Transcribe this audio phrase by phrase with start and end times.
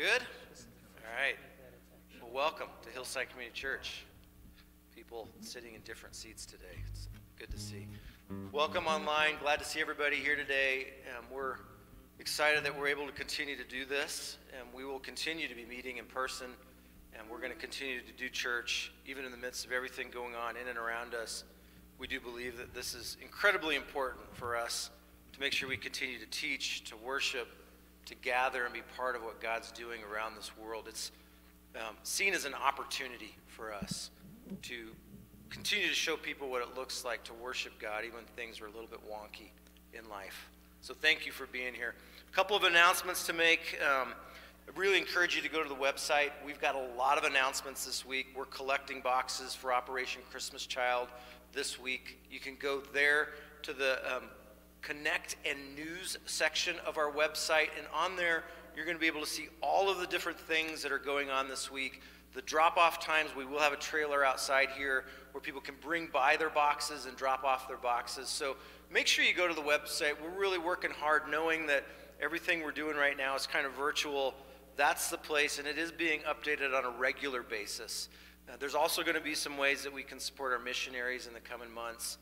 [0.00, 0.22] Good?
[0.22, 1.36] All right.
[2.22, 4.06] Well, welcome to Hillside Community Church.
[4.94, 6.80] People sitting in different seats today.
[6.88, 7.08] It's
[7.38, 7.86] good to see.
[8.50, 9.34] Welcome online.
[9.42, 10.86] Glad to see everybody here today.
[11.14, 11.56] Um, we're
[12.18, 15.66] excited that we're able to continue to do this, and we will continue to be
[15.66, 16.46] meeting in person,
[17.12, 20.34] and we're going to continue to do church even in the midst of everything going
[20.34, 21.44] on in and around us.
[21.98, 24.88] We do believe that this is incredibly important for us
[25.34, 27.48] to make sure we continue to teach, to worship,
[28.06, 30.86] to gather and be part of what God's doing around this world.
[30.88, 31.12] It's
[31.76, 34.10] um, seen as an opportunity for us
[34.62, 34.88] to
[35.48, 38.66] continue to show people what it looks like to worship God, even when things are
[38.66, 39.50] a little bit wonky
[39.92, 40.48] in life.
[40.80, 41.94] So thank you for being here.
[42.30, 43.78] A couple of announcements to make.
[43.82, 44.14] Um,
[44.66, 46.30] I really encourage you to go to the website.
[46.46, 48.28] We've got a lot of announcements this week.
[48.36, 51.08] We're collecting boxes for Operation Christmas Child
[51.52, 52.18] this week.
[52.30, 53.30] You can go there
[53.62, 54.24] to the um,
[54.82, 58.44] Connect and News section of our website, and on there,
[58.74, 61.30] you're going to be able to see all of the different things that are going
[61.30, 62.02] on this week.
[62.32, 66.06] The drop off times, we will have a trailer outside here where people can bring
[66.06, 68.28] by their boxes and drop off their boxes.
[68.28, 68.56] So
[68.90, 70.12] make sure you go to the website.
[70.22, 71.84] We're really working hard knowing that
[72.20, 74.34] everything we're doing right now is kind of virtual.
[74.76, 78.08] That's the place, and it is being updated on a regular basis.
[78.58, 81.40] There's also going to be some ways that we can support our missionaries in the
[81.40, 82.18] coming months.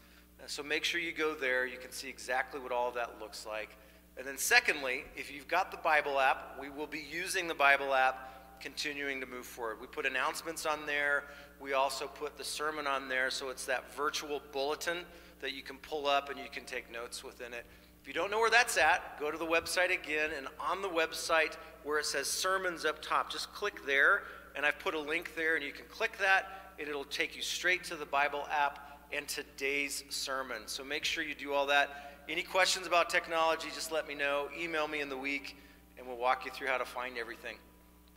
[0.46, 1.66] So make sure you go there.
[1.66, 3.76] You can see exactly what all of that looks like.
[4.16, 7.94] And then, secondly, if you've got the Bible app, we will be using the Bible
[7.94, 9.80] app continuing to move forward.
[9.80, 11.24] We put announcements on there.
[11.60, 13.30] We also put the sermon on there.
[13.30, 14.98] So it's that virtual bulletin
[15.40, 17.64] that you can pull up and you can take notes within it.
[18.00, 20.30] If you don't know where that's at, go to the website again.
[20.36, 24.22] And on the website where it says sermons up top, just click there.
[24.56, 27.42] And I've put a link there, and you can click that, and it'll take you
[27.42, 30.62] straight to the Bible app and today's sermon.
[30.66, 32.20] So make sure you do all that.
[32.28, 34.48] Any questions about technology, just let me know.
[34.58, 35.56] Email me in the week,
[35.96, 37.56] and we'll walk you through how to find everything.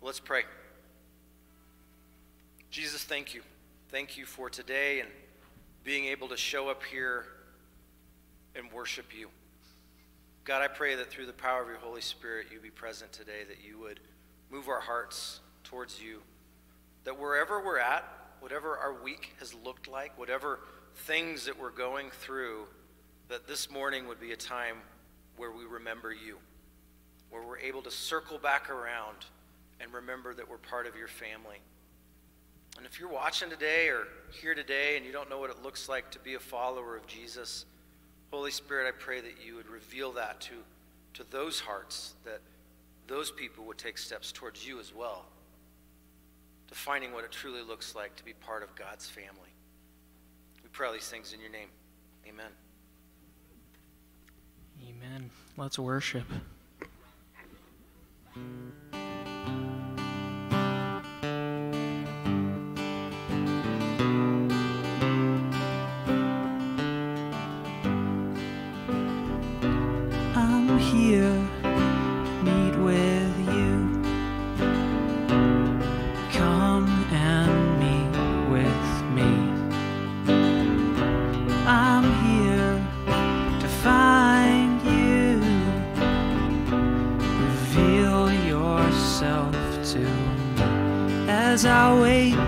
[0.01, 0.43] Let's pray.
[2.69, 3.41] Jesus, thank you.
[3.89, 5.09] Thank you for today and
[5.83, 7.25] being able to show up here
[8.55, 9.29] and worship you.
[10.43, 13.43] God, I pray that through the power of your Holy Spirit, you be present today,
[13.47, 13.99] that you would
[14.49, 16.21] move our hearts towards you,
[17.03, 18.03] that wherever we're at,
[18.39, 20.59] whatever our week has looked like, whatever
[20.95, 22.65] things that we're going through,
[23.29, 24.77] that this morning would be a time
[25.37, 26.37] where we remember you,
[27.29, 29.17] where we're able to circle back around
[29.79, 31.57] and remember that we're part of your family.
[32.77, 35.89] And if you're watching today or here today and you don't know what it looks
[35.89, 37.65] like to be a follower of Jesus,
[38.31, 40.53] Holy Spirit, I pray that you would reveal that to,
[41.15, 42.39] to those hearts, that
[43.07, 45.25] those people would take steps towards you as well,
[46.69, 49.50] defining what it truly looks like to be part of God's family
[50.71, 51.69] pray all these things in your name.
[52.27, 52.51] Amen.
[54.87, 55.29] Amen.
[55.57, 56.25] Let's worship.
[91.61, 92.40] as I wait.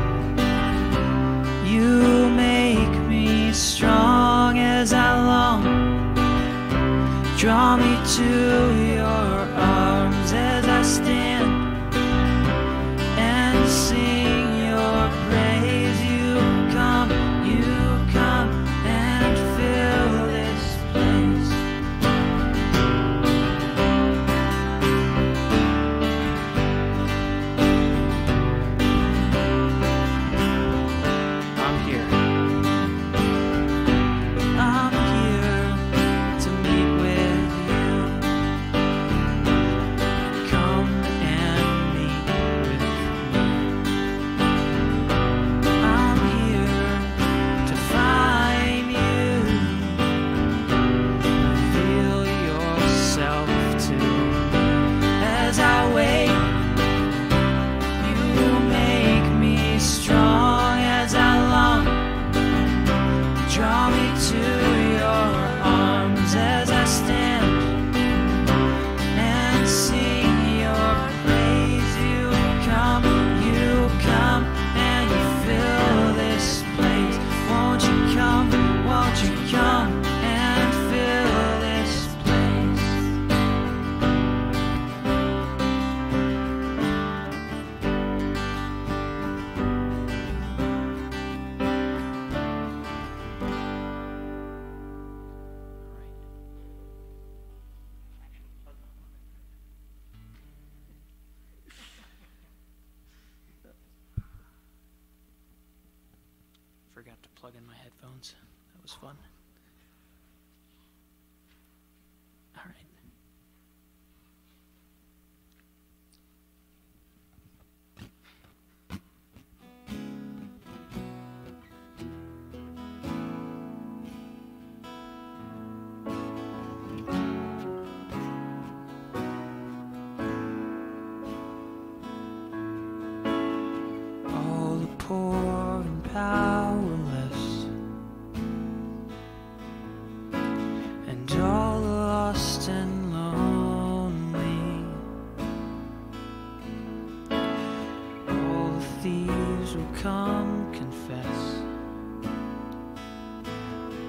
[149.75, 151.55] Will come confess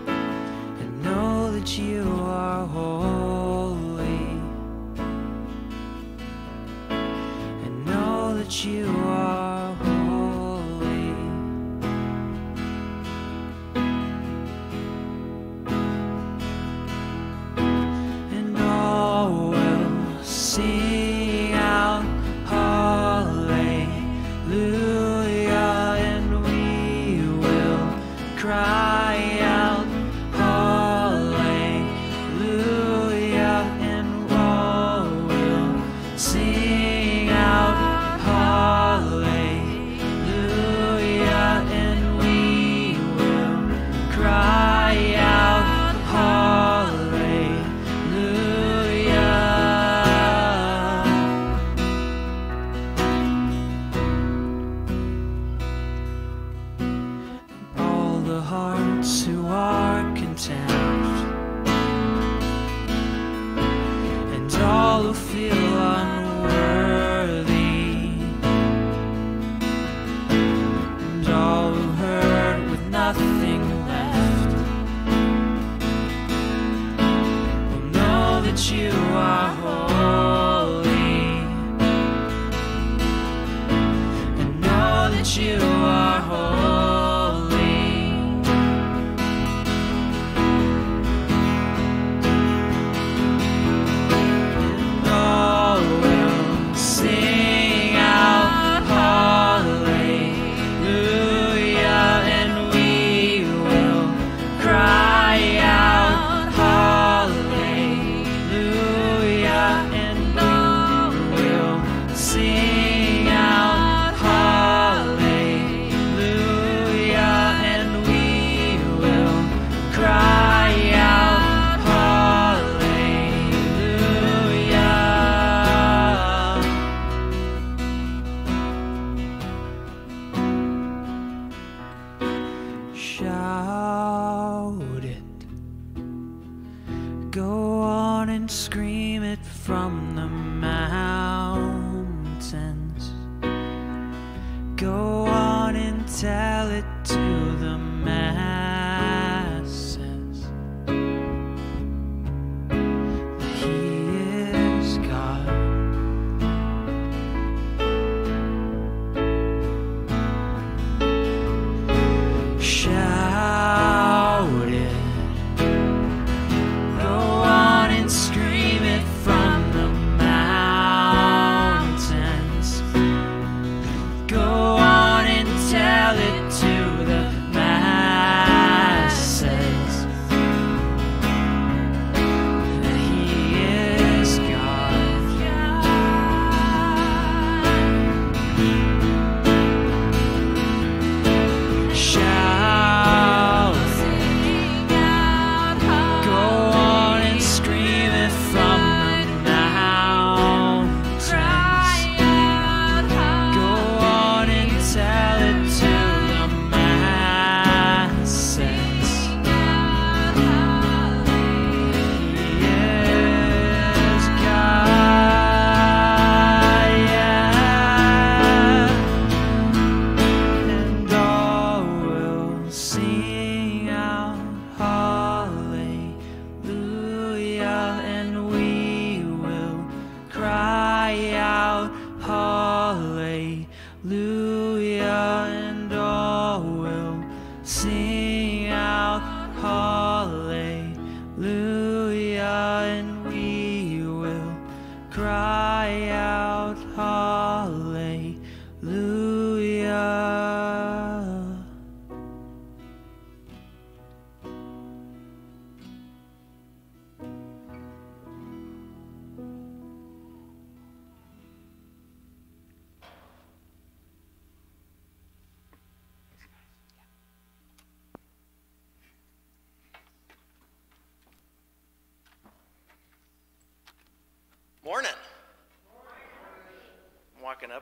[0.07, 2.24] and know that you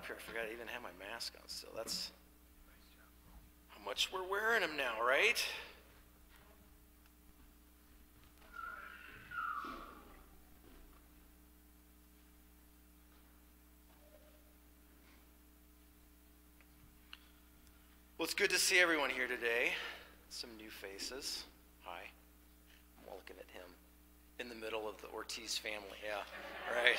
[0.03, 0.17] up here.
[0.19, 1.71] I forgot I even had my mask on still.
[1.77, 2.11] That's
[3.69, 5.45] how much we're wearing them now, right?
[18.19, 19.71] Well, it's good to see everyone here today.
[20.31, 21.45] Some new faces.
[21.85, 22.01] Hi.
[22.99, 23.69] I'm looking at him
[24.41, 25.99] in the middle of the Ortiz family.
[26.05, 26.23] Yeah,
[26.75, 26.99] right.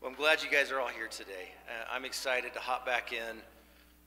[0.00, 1.52] Well, I'm glad you guys are all here today.
[1.68, 3.38] Uh, I'm excited to hop back in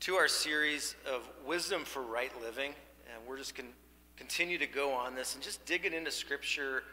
[0.02, 2.74] to our series of wisdom for right living.
[3.14, 3.76] And we're just going to
[4.16, 6.84] continue to go on this and just digging into Scripture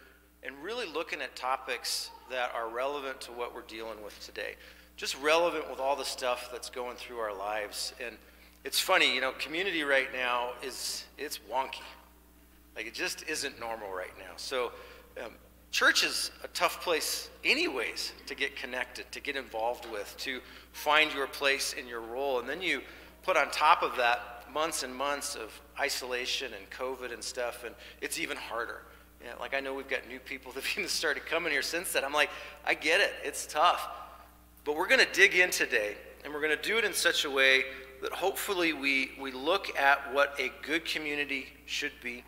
[0.42, 4.54] and really looking at topics that are relevant to what we're dealing with today
[4.98, 7.94] just relevant with all the stuff that's going through our lives.
[8.04, 8.16] And
[8.64, 11.82] it's funny, you know, community right now is it's wonky.
[12.74, 14.32] Like it just isn't normal right now.
[14.36, 14.72] So
[15.24, 15.30] um,
[15.70, 20.40] church is a tough place anyways to get connected, to get involved with, to
[20.72, 22.40] find your place in your role.
[22.40, 22.82] And then you
[23.22, 27.75] put on top of that months and months of isolation and COVID and stuff, and
[28.00, 28.82] it's even harder.
[29.40, 32.04] Like I know we've got new people that have even started coming here since then.
[32.04, 32.30] I'm like,
[32.66, 33.12] I get it.
[33.25, 33.88] It's tough.
[34.64, 37.25] But we're going to dig in today, and we're going to do it in such
[37.25, 37.64] a way
[38.02, 42.22] that hopefully we, we look at what a good community should be,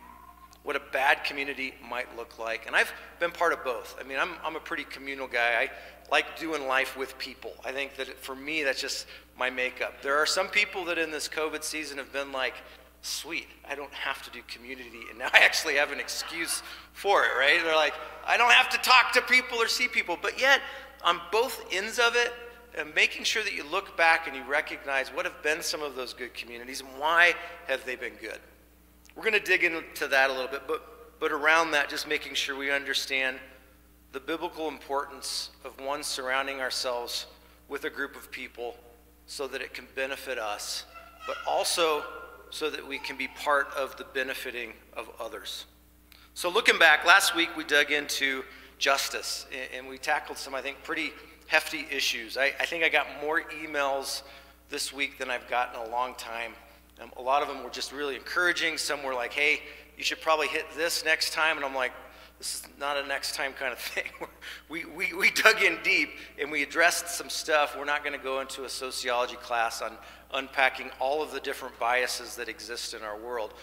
[0.63, 2.67] what a bad community might look like.
[2.67, 3.95] And I've been part of both.
[3.99, 5.67] I mean, I'm, I'm a pretty communal guy.
[5.67, 5.69] I
[6.11, 7.53] like doing life with people.
[7.65, 10.01] I think that for me, that's just my makeup.
[10.01, 12.53] There are some people that in this COVID season have been like,
[13.01, 15.01] sweet, I don't have to do community.
[15.09, 16.61] And now I actually have an excuse
[16.93, 17.59] for it, right?
[17.63, 20.17] They're like, I don't have to talk to people or see people.
[20.21, 20.61] But yet,
[21.03, 22.31] on both ends of it,
[22.77, 25.95] and making sure that you look back and you recognize what have been some of
[25.95, 27.33] those good communities and why
[27.67, 28.39] have they been good.
[29.15, 32.33] We're going to dig into that a little bit, but, but around that, just making
[32.35, 33.37] sure we understand
[34.11, 37.27] the biblical importance of one surrounding ourselves
[37.67, 38.77] with a group of people
[39.25, 40.85] so that it can benefit us,
[41.27, 42.03] but also
[42.49, 45.65] so that we can be part of the benefiting of others.
[46.33, 48.43] So, looking back, last week we dug into
[48.81, 49.45] justice.
[49.77, 51.13] And we tackled some, I think, pretty
[51.47, 52.35] hefty issues.
[52.35, 54.23] I, I think I got more emails
[54.69, 56.53] this week than I've gotten in a long time.
[57.01, 58.77] Um, a lot of them were just really encouraging.
[58.77, 59.61] Some were like, hey,
[59.97, 61.57] you should probably hit this next time.
[61.57, 61.93] And I'm like,
[62.37, 64.05] this is not a next time kind of thing.
[64.69, 67.75] we, we, we dug in deep and we addressed some stuff.
[67.77, 69.93] We're not going to go into a sociology class on
[70.33, 73.53] unpacking all of the different biases that exist in our world.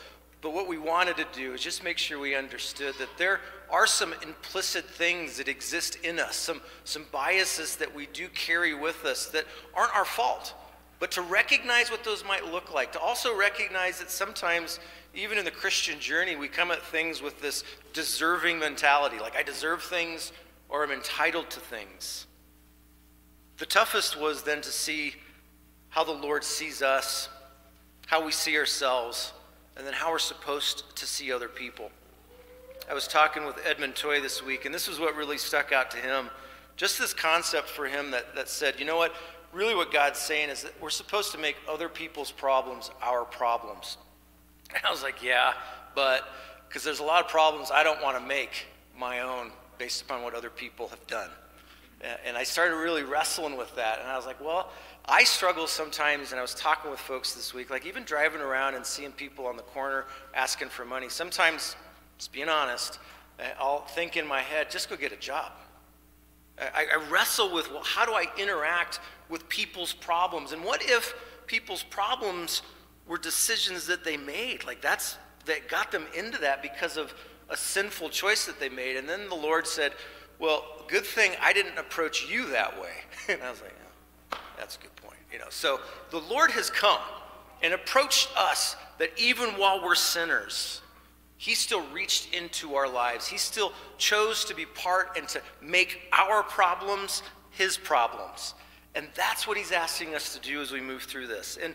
[0.40, 3.40] But what we wanted to do is just make sure we understood that there
[3.70, 8.74] are some implicit things that exist in us, some, some biases that we do carry
[8.74, 10.54] with us that aren't our fault.
[10.98, 14.80] But to recognize what those might look like, to also recognize that sometimes,
[15.14, 17.62] even in the Christian journey, we come at things with this
[17.92, 20.32] deserving mentality like, I deserve things
[20.68, 22.26] or I'm entitled to things.
[23.58, 25.14] The toughest was then to see
[25.88, 27.28] how the Lord sees us,
[28.06, 29.32] how we see ourselves
[29.76, 31.90] and then how we're supposed to see other people.
[32.90, 35.90] I was talking with Edmund Toy this week, and this was what really stuck out
[35.92, 36.30] to him.
[36.76, 39.14] Just this concept for him that, that said, you know what?
[39.52, 43.96] Really, what God's saying is that we're supposed to make other people's problems our problems.
[44.74, 45.54] And I was like, yeah,
[45.94, 46.28] but
[46.68, 48.66] because there's a lot of problems I don't want to make
[48.98, 51.30] my own based upon what other people have done.
[52.24, 53.98] And I started really wrestling with that.
[54.00, 54.70] And I was like, well,
[55.04, 58.74] I struggle sometimes, and I was talking with folks this week, like even driving around
[58.74, 61.08] and seeing people on the corner asking for money.
[61.08, 61.74] Sometimes,
[62.18, 63.00] just being honest,
[63.40, 65.50] eh, I'll think in my head, just go get a job.
[66.60, 70.52] I, I wrestle with, well, how do I interact with people's problems?
[70.52, 71.14] And what if
[71.46, 72.62] people's problems
[73.06, 74.64] were decisions that they made?
[74.64, 77.14] Like that's, that got them into that because of
[77.48, 78.96] a sinful choice that they made.
[78.96, 79.92] And then the Lord said,
[80.38, 82.92] well, good thing I didn't approach you that way.
[83.28, 83.74] and I was like,
[84.32, 85.18] oh, that's a good point.
[85.32, 87.00] you know, so the Lord has come
[87.62, 90.80] and approached us that even while we're sinners,
[91.38, 93.28] he still reached into our lives.
[93.28, 98.54] He still chose to be part and to make our problems his problems.
[98.96, 101.56] And that's what he's asking us to do as we move through this.
[101.62, 101.74] And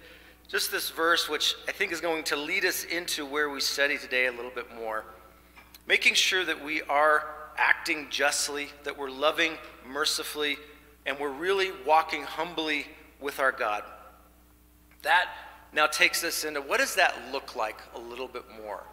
[0.50, 3.98] just this verse, which I think is going to lead us into where we study
[3.98, 5.06] today a little bit more,
[5.88, 7.26] making sure that we are
[7.58, 9.54] acting justly, that we're loving
[9.88, 10.58] mercifully,
[11.06, 12.86] and we're really walking humbly
[13.22, 13.84] with our God.
[15.04, 15.30] That
[15.72, 18.84] now takes us into what does that look like a little bit more?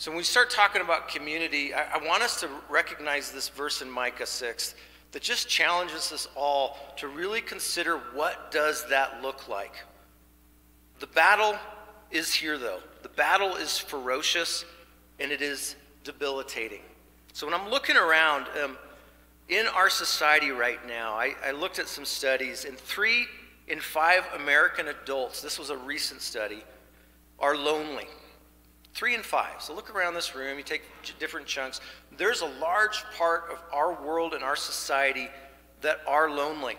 [0.00, 3.82] So when we start talking about community, I, I want us to recognize this verse
[3.82, 4.74] in Micah 6
[5.12, 9.74] that just challenges us all to really consider what does that look like.
[11.00, 11.54] The battle
[12.10, 12.80] is here though.
[13.02, 14.64] The battle is ferocious
[15.18, 16.80] and it is debilitating.
[17.34, 18.78] So when I'm looking around, um,
[19.50, 23.26] in our society right now, I, I looked at some studies, and three
[23.68, 26.64] in five American adults, this was a recent study,
[27.38, 28.06] are lonely.
[29.00, 29.62] Three and five.
[29.62, 30.82] So look around this room, you take
[31.18, 31.80] different chunks.
[32.18, 35.30] There's a large part of our world and our society
[35.80, 36.76] that are lonely.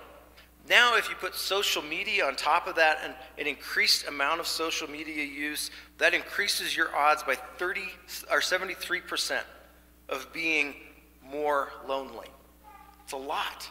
[0.69, 4.45] Now, if you put social media on top of that and an increased amount of
[4.45, 7.85] social media use, that increases your odds by 30
[8.29, 9.39] or 73%
[10.07, 10.75] of being
[11.27, 12.27] more lonely.
[13.03, 13.67] It's a lot.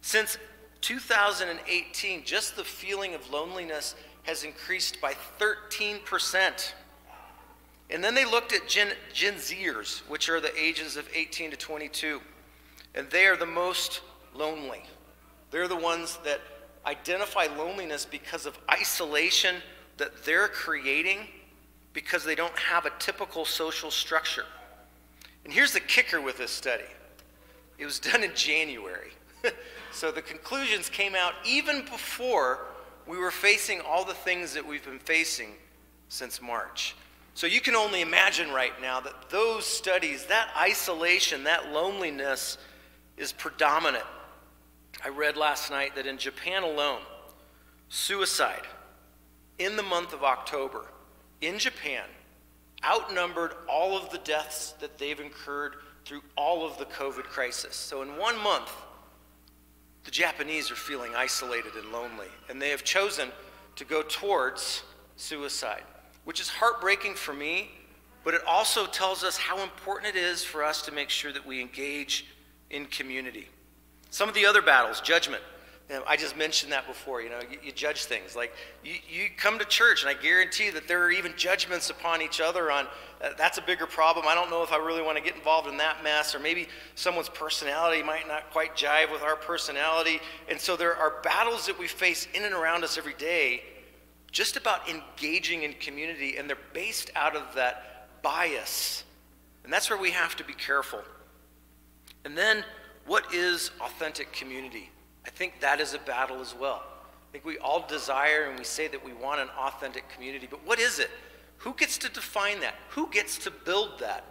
[0.00, 0.38] Since
[0.80, 6.72] 2018, just the feeling of loneliness has increased by 13%.
[7.90, 11.56] And then they looked at Gen, Gen Zers, which are the ages of 18 to
[11.56, 12.20] 22,
[12.94, 14.00] and they are the most
[14.34, 14.82] lonely.
[15.50, 16.40] They're the ones that
[16.86, 19.56] identify loneliness because of isolation
[19.96, 21.26] that they're creating
[21.92, 24.46] because they don't have a typical social structure.
[25.44, 26.84] And here's the kicker with this study
[27.78, 29.10] it was done in January.
[29.92, 32.66] so the conclusions came out even before
[33.06, 35.54] we were facing all the things that we've been facing
[36.08, 36.94] since March.
[37.34, 42.58] So you can only imagine right now that those studies, that isolation, that loneliness
[43.16, 44.04] is predominant.
[45.04, 47.00] I read last night that in Japan alone,
[47.88, 48.66] suicide
[49.58, 50.86] in the month of October
[51.40, 52.04] in Japan
[52.84, 57.76] outnumbered all of the deaths that they've incurred through all of the COVID crisis.
[57.76, 58.72] So, in one month,
[60.04, 63.28] the Japanese are feeling isolated and lonely, and they have chosen
[63.76, 64.82] to go towards
[65.16, 65.84] suicide,
[66.24, 67.70] which is heartbreaking for me,
[68.24, 71.46] but it also tells us how important it is for us to make sure that
[71.46, 72.26] we engage
[72.70, 73.48] in community.
[74.10, 75.42] Some of the other battles, judgment.
[76.06, 77.20] I just mentioned that before.
[77.20, 78.36] You know, you, you judge things.
[78.36, 78.52] Like
[78.84, 82.40] you, you, come to church, and I guarantee that there are even judgments upon each
[82.40, 82.86] other on
[83.22, 84.26] uh, that's a bigger problem.
[84.28, 86.68] I don't know if I really want to get involved in that mess, or maybe
[86.94, 90.20] someone's personality might not quite jive with our personality.
[90.48, 93.62] And so there are battles that we face in and around us every day,
[94.30, 99.04] just about engaging in community, and they're based out of that bias.
[99.64, 101.02] And that's where we have to be careful.
[102.24, 102.64] And then,
[103.06, 104.90] what is authentic community?
[105.26, 106.82] I think that is a battle as well.
[107.30, 110.64] I think we all desire and we say that we want an authentic community, but
[110.66, 111.10] what is it?
[111.58, 112.74] Who gets to define that?
[112.90, 114.24] Who gets to build that?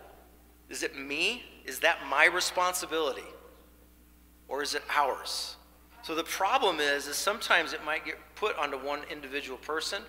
[0.70, 1.44] Is it me?
[1.66, 3.22] Is that my responsibility?
[4.48, 5.56] Or is it ours?
[6.02, 10.02] So the problem is, is sometimes it might get put onto one individual person,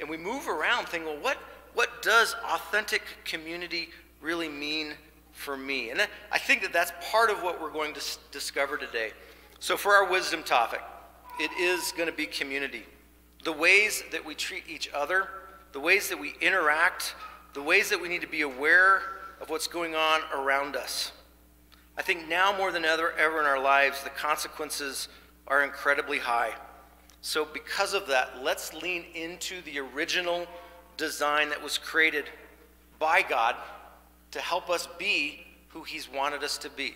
[0.00, 1.38] and we move around thinking, well, what,
[1.74, 4.94] what does authentic community really mean
[5.32, 5.90] for me?
[5.90, 8.00] And I think that that's part of what we're going to
[8.32, 9.12] discover today.
[9.60, 10.82] So, for our wisdom topic,
[11.38, 12.84] it is going to be community.
[13.44, 15.28] The ways that we treat each other,
[15.72, 17.14] the ways that we interact,
[17.54, 19.02] the ways that we need to be aware
[19.40, 21.12] of what's going on around us.
[21.96, 25.08] I think now more than ever, ever in our lives, the consequences
[25.48, 26.54] are incredibly high.
[27.20, 30.46] So, because of that, let's lean into the original
[30.96, 32.26] design that was created
[32.98, 33.56] by God
[34.30, 36.94] to help us be who He's wanted us to be.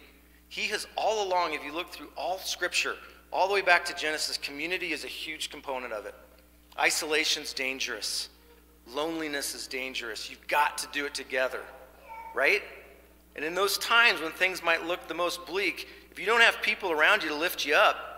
[0.49, 2.95] He has all along, if you look through all scripture,
[3.33, 6.15] all the way back to Genesis, community is a huge component of it.
[6.79, 8.29] Isolation's dangerous.
[8.87, 10.29] Loneliness is dangerous.
[10.31, 11.61] You've got to do it together,
[12.35, 12.63] right?
[13.35, 16.61] And in those times when things might look the most bleak, if you don't have
[16.61, 18.12] people around you to lift you up,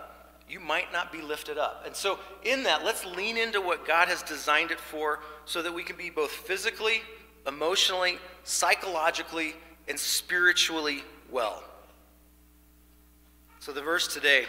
[0.49, 1.83] you might not be lifted up.
[1.85, 5.73] And so, in that, let's lean into what God has designed it for so that
[5.73, 7.01] we can be both physically,
[7.47, 9.55] emotionally, psychologically,
[9.87, 11.63] and spiritually well.
[13.59, 14.45] So the verse today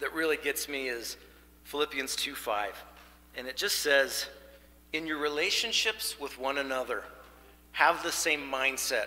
[0.00, 1.16] that really gets me is
[1.64, 2.84] Philippians 2 5.
[3.36, 4.26] And it just says,
[4.92, 7.04] In your relationships with one another,
[7.72, 9.06] have the same mindset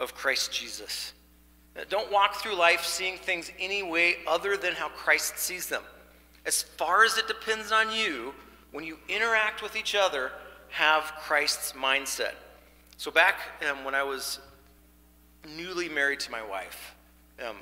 [0.00, 1.12] of Christ Jesus.
[1.88, 5.82] Don't walk through life seeing things any way other than how Christ sees them.
[6.46, 8.34] As far as it depends on you,
[8.70, 10.30] when you interact with each other,
[10.68, 12.34] have Christ's mindset.
[12.96, 13.36] So, back
[13.68, 14.40] um, when I was
[15.56, 16.94] newly married to my wife,
[17.44, 17.56] um,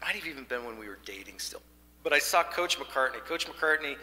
[0.00, 1.62] might have even been when we were dating still.
[2.02, 3.24] But I saw Coach McCartney.
[3.24, 3.96] Coach McCartney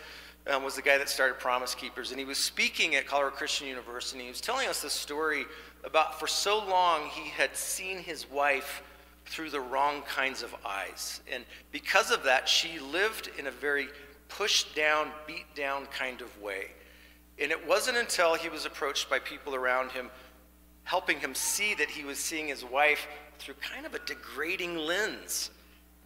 [0.46, 3.68] um, was the guy that started Promise Keepers, and he was speaking at Colorado Christian
[3.68, 4.24] University.
[4.24, 5.46] He was telling us this story
[5.84, 8.82] about for so long he had seen his wife
[9.28, 11.22] through the wrong kinds of eyes.
[11.32, 13.88] And because of that, she lived in a very
[14.30, 16.72] pushed down, beat down kind of way.
[17.40, 20.10] And it wasn't until he was approached by people around him,
[20.84, 25.52] helping him see that he was seeing his wife through kind of a degrading lens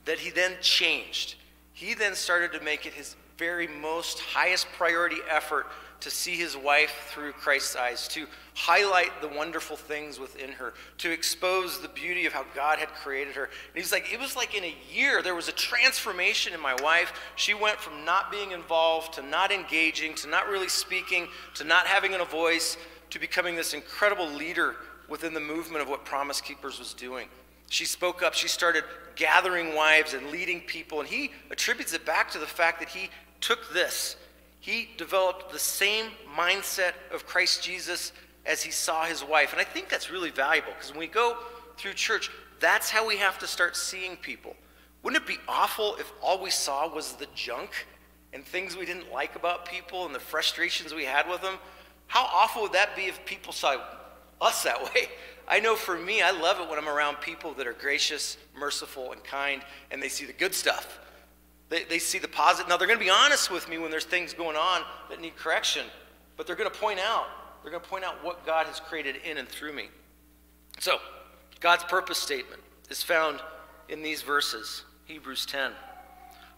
[0.06, 1.36] that he then changed.
[1.74, 5.68] He then started to make it his very most highest priority effort
[6.02, 11.12] to see his wife through Christ's eyes, to highlight the wonderful things within her, to
[11.12, 13.46] expose the beauty of how God had created her.
[13.46, 16.76] And he's like, it was like in a year, there was a transformation in my
[16.82, 17.14] wife.
[17.36, 21.88] She went from not being involved to not engaging to not really speaking to not
[21.88, 22.78] having a voice
[23.12, 24.76] to becoming this incredible leader
[25.08, 27.28] within the movement of what Promise Keepers was doing.
[27.70, 28.84] She spoke up, she started
[29.16, 33.10] gathering wives and leading people, and he attributes it back to the fact that he
[33.40, 34.16] took this
[34.62, 36.06] he developed the same
[36.38, 38.13] mindset of Christ Jesus
[38.45, 39.52] as he saw his wife.
[39.52, 41.36] And I think that's really valuable because when we go
[41.78, 44.56] through church, that's how we have to start seeing people.
[45.02, 47.88] Wouldn't it be awful if all we saw was the junk
[48.34, 51.56] and things we didn't like about people and the frustrations we had with them?
[52.06, 53.78] How awful would that be if people saw
[54.39, 55.08] us that way?
[55.47, 59.12] I know for me, I love it when I'm around people that are gracious, merciful,
[59.12, 61.00] and kind, and they see the good stuff.
[61.72, 62.68] They, they see the positive.
[62.70, 65.38] Now, they're going to be honest with me when there's things going on that need
[65.38, 65.86] correction,
[66.36, 67.28] but they're going to point out.
[67.64, 69.88] They're going to point out what God has created in and through me.
[70.80, 70.98] So,
[71.62, 73.40] God's purpose statement is found
[73.88, 75.72] in these verses Hebrews 10.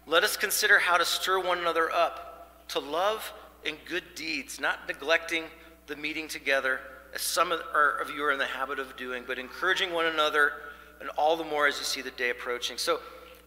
[0.08, 3.32] Let us consider how to stir one another up to love
[3.66, 5.44] and good deeds, not neglecting
[5.86, 6.80] the meeting together,
[7.14, 10.54] as some of you are in the habit of doing, but encouraging one another,
[11.00, 12.80] and all the more as you see the day approaching.
[12.80, 13.00] So,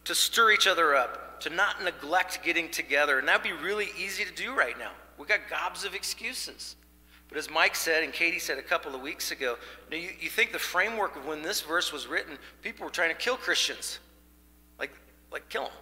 [0.06, 3.18] to stir each other up, to not neglect getting together.
[3.18, 4.92] And that'd be really easy to do right now.
[5.18, 6.76] We've got gobs of excuses.
[7.28, 9.56] But as Mike said and Katie said a couple of weeks ago,
[9.90, 12.92] you, know, you, you think the framework of when this verse was written, people were
[12.92, 13.98] trying to kill Christians.
[14.78, 14.92] Like,
[15.32, 15.72] like kill them.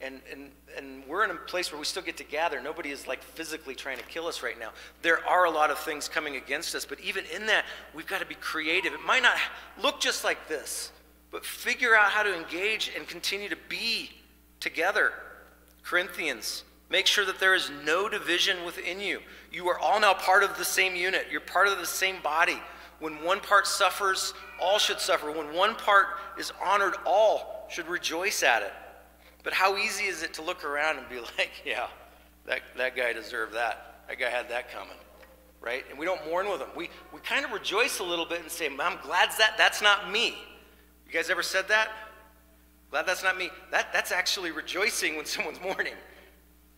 [0.00, 2.60] And, and, and we're in a place where we still get to gather.
[2.60, 4.72] Nobody is like physically trying to kill us right now.
[5.00, 8.20] There are a lot of things coming against us, but even in that, we've got
[8.20, 8.92] to be creative.
[8.92, 9.36] It might not
[9.80, 10.92] look just like this,
[11.34, 14.08] but figure out how to engage and continue to be
[14.60, 15.12] together.
[15.82, 19.18] Corinthians, make sure that there is no division within you.
[19.50, 22.62] You are all now part of the same unit, you're part of the same body.
[23.00, 25.32] When one part suffers, all should suffer.
[25.32, 26.06] When one part
[26.38, 28.72] is honored, all should rejoice at it.
[29.42, 31.88] But how easy is it to look around and be like, yeah,
[32.46, 34.04] that, that guy deserved that.
[34.06, 34.96] That guy had that coming,
[35.60, 35.82] right?
[35.90, 36.68] And we don't mourn with him.
[36.76, 40.12] We, we kind of rejoice a little bit and say, I'm glad that that's not
[40.12, 40.38] me.
[41.06, 41.90] You guys ever said that?
[42.90, 43.50] Glad that's not me.
[43.70, 45.94] That, that's actually rejoicing when someone's mourning.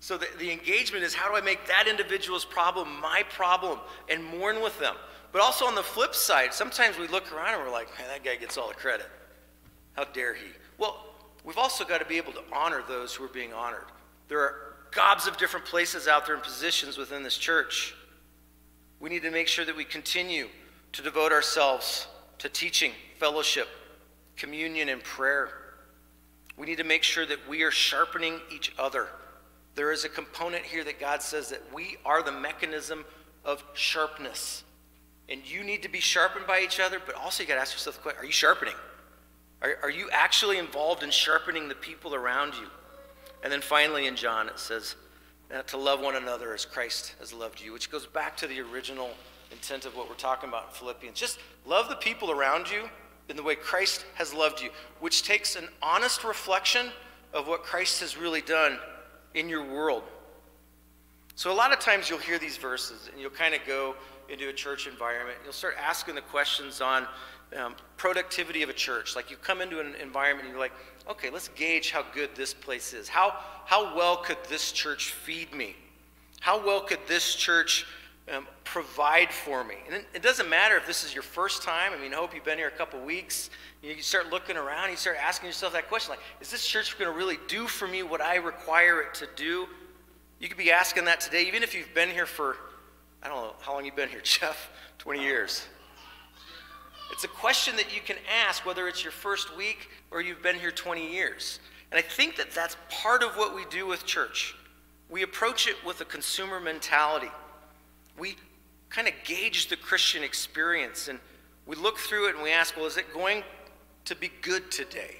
[0.00, 4.24] So the, the engagement is how do I make that individual's problem my problem and
[4.24, 4.94] mourn with them?
[5.32, 8.24] But also on the flip side, sometimes we look around and we're like, man, that
[8.24, 9.06] guy gets all the credit.
[9.94, 10.46] How dare he?
[10.78, 11.04] Well,
[11.44, 13.86] we've also got to be able to honor those who are being honored.
[14.28, 17.94] There are gobs of different places out there and positions within this church.
[19.00, 20.48] We need to make sure that we continue
[20.92, 22.06] to devote ourselves
[22.38, 23.68] to teaching, fellowship,
[24.36, 25.50] communion, and prayer.
[26.56, 29.08] We need to make sure that we are sharpening each other.
[29.74, 33.04] There is a component here that God says that we are the mechanism
[33.44, 34.64] of sharpness.
[35.28, 37.74] And you need to be sharpened by each other, but also you got to ask
[37.74, 38.74] yourself the question are you sharpening?
[39.62, 42.68] Are, are you actually involved in sharpening the people around you?
[43.42, 44.96] And then finally in John it says
[45.68, 49.10] to love one another as Christ has loved you, which goes back to the original
[49.52, 51.18] intent of what we're talking about in Philippians.
[51.18, 52.88] Just love the people around you
[53.28, 56.86] in the way Christ has loved you, which takes an honest reflection
[57.32, 58.78] of what Christ has really done
[59.34, 60.04] in your world.
[61.34, 63.94] So, a lot of times you'll hear these verses and you'll kind of go
[64.28, 65.38] into a church environment.
[65.44, 67.06] You'll start asking the questions on
[67.56, 69.14] um, productivity of a church.
[69.14, 70.72] Like you come into an environment and you're like,
[71.08, 73.08] okay, let's gauge how good this place is.
[73.08, 73.34] How,
[73.66, 75.76] how well could this church feed me?
[76.40, 77.86] How well could this church
[78.34, 79.76] um, provide for me.
[79.90, 81.92] And it doesn't matter if this is your first time.
[81.96, 83.50] I mean, I hope you've been here a couple weeks.
[83.82, 87.10] You, start looking around, you start asking yourself that question like, is this church going
[87.10, 89.66] to really do for me what I require it to do?
[90.40, 92.56] You could be asking that today, even if you've been here for,
[93.22, 94.70] I don't know, how long you've been here, Jeff?
[94.98, 95.66] 20 years.
[97.12, 100.56] It's a question that you can ask whether it's your first week or you've been
[100.56, 101.60] here 20 years.
[101.92, 104.56] And I think that that's part of what we do with church.
[105.08, 107.30] We approach it with a consumer mentality
[108.18, 108.36] we
[108.88, 111.18] kind of gauge the Christian experience and
[111.66, 113.42] we look through it and we ask, well, is it going
[114.04, 115.16] to be good today?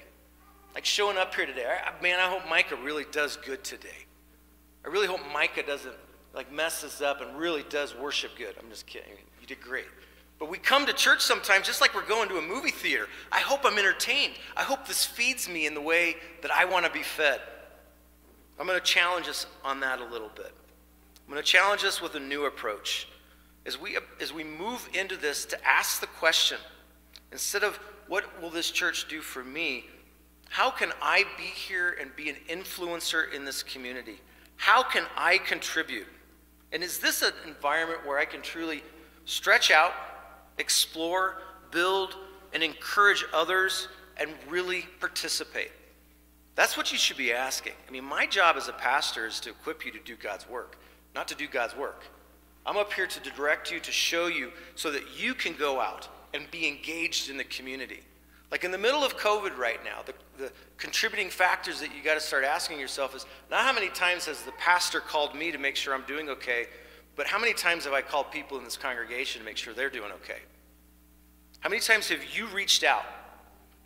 [0.73, 1.65] Like showing up here today.
[1.65, 4.05] I, man, I hope Micah really does good today.
[4.85, 5.95] I really hope Micah doesn't
[6.33, 8.55] like mess this up and really does worship good.
[8.61, 9.11] I'm just kidding.
[9.41, 9.87] You did great.
[10.39, 13.07] But we come to church sometimes just like we're going to a movie theater.
[13.31, 14.33] I hope I'm entertained.
[14.55, 17.41] I hope this feeds me in the way that I want to be fed.
[18.59, 20.53] I'm going to challenge us on that a little bit.
[21.27, 23.07] I'm going to challenge us with a new approach.
[23.65, 26.57] As we, as we move into this, to ask the question
[27.33, 29.85] instead of what will this church do for me,
[30.49, 34.21] how can I be here and be an influencer in this community?
[34.55, 36.07] How can I contribute?
[36.71, 38.81] And is this an environment where I can truly
[39.25, 39.91] stretch out,
[40.57, 42.15] explore, build,
[42.53, 45.71] and encourage others and really participate?
[46.55, 47.73] That's what you should be asking.
[47.85, 50.77] I mean, my job as a pastor is to equip you to do God's work,
[51.15, 52.03] not to do God's work.
[52.65, 56.07] I'm up here to direct you, to show you, so that you can go out
[56.33, 58.01] and be engaged in the community.
[58.51, 62.13] Like in the middle of COVID right now, the, the contributing factors that you got
[62.13, 65.57] to start asking yourself is not how many times has the pastor called me to
[65.57, 66.67] make sure I'm doing okay,
[67.15, 69.89] but how many times have I called people in this congregation to make sure they're
[69.89, 70.39] doing okay?
[71.59, 73.05] How many times have you reached out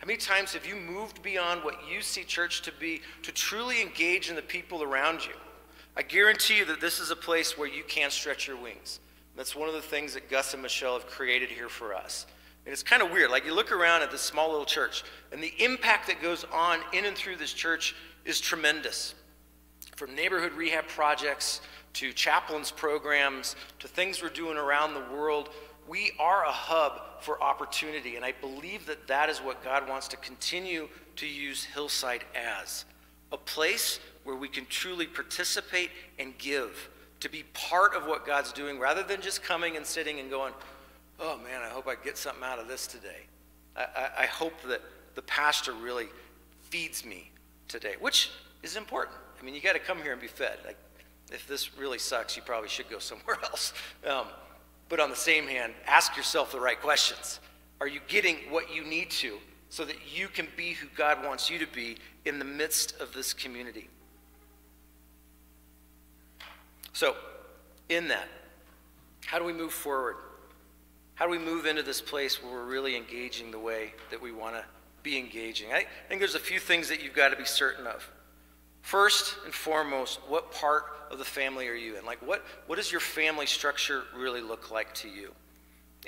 [0.02, 3.80] how many times have you moved beyond what you see church to be to truly
[3.80, 5.32] engage in the people around you?
[5.96, 9.00] I guarantee you that this is a place where you can stretch your wings.
[9.36, 12.26] That's one of the things that Gus and Michelle have created here for us.
[12.64, 13.30] And it's kind of weird.
[13.30, 16.80] Like you look around at this small little church, and the impact that goes on
[16.92, 19.14] in and through this church is tremendous.
[19.96, 21.60] From neighborhood rehab projects
[21.94, 25.50] to chaplains programs to things we're doing around the world,
[25.88, 28.16] we are a hub for opportunity.
[28.16, 32.84] And I believe that that is what God wants to continue to use Hillside as
[33.32, 36.88] a place where we can truly participate and give,
[37.20, 40.52] to be part of what God's doing rather than just coming and sitting and going,
[41.20, 43.26] oh man, I hope I get something out of this today.
[43.76, 44.80] I, I, I hope that
[45.14, 46.06] the pastor really
[46.62, 47.30] feeds me
[47.68, 48.30] today, which
[48.62, 49.16] is important.
[49.40, 50.58] I mean, you got to come here and be fed.
[50.64, 50.76] Like,
[51.30, 53.72] if this really sucks, you probably should go somewhere else.
[54.06, 54.26] Um,
[54.88, 57.40] but on the same hand, ask yourself the right questions.
[57.80, 59.38] Are you getting what you need to
[59.72, 63.14] so that you can be who God wants you to be in the midst of
[63.14, 63.88] this community?
[66.92, 67.16] So,
[67.88, 68.28] in that,
[69.24, 70.16] how do we move forward?
[71.14, 74.30] How do we move into this place where we're really engaging the way that we
[74.30, 74.64] want to
[75.02, 75.72] be engaging?
[75.72, 78.06] I think there's a few things that you've got to be certain of.
[78.82, 82.04] First and foremost, what part of the family are you in?
[82.04, 85.32] Like, what, what does your family structure really look like to you?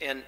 [0.03, 0.23] And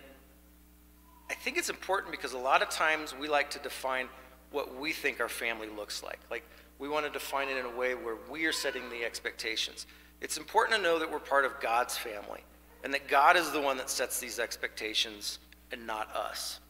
[1.28, 4.08] I think it's important because a lot of times we like to define
[4.50, 6.20] what we think our family looks like.
[6.30, 6.44] Like,
[6.78, 9.86] we want to define it in a way where we are setting the expectations.
[10.20, 12.40] It's important to know that we're part of God's family
[12.84, 15.38] and that God is the one that sets these expectations
[15.72, 16.60] and not us.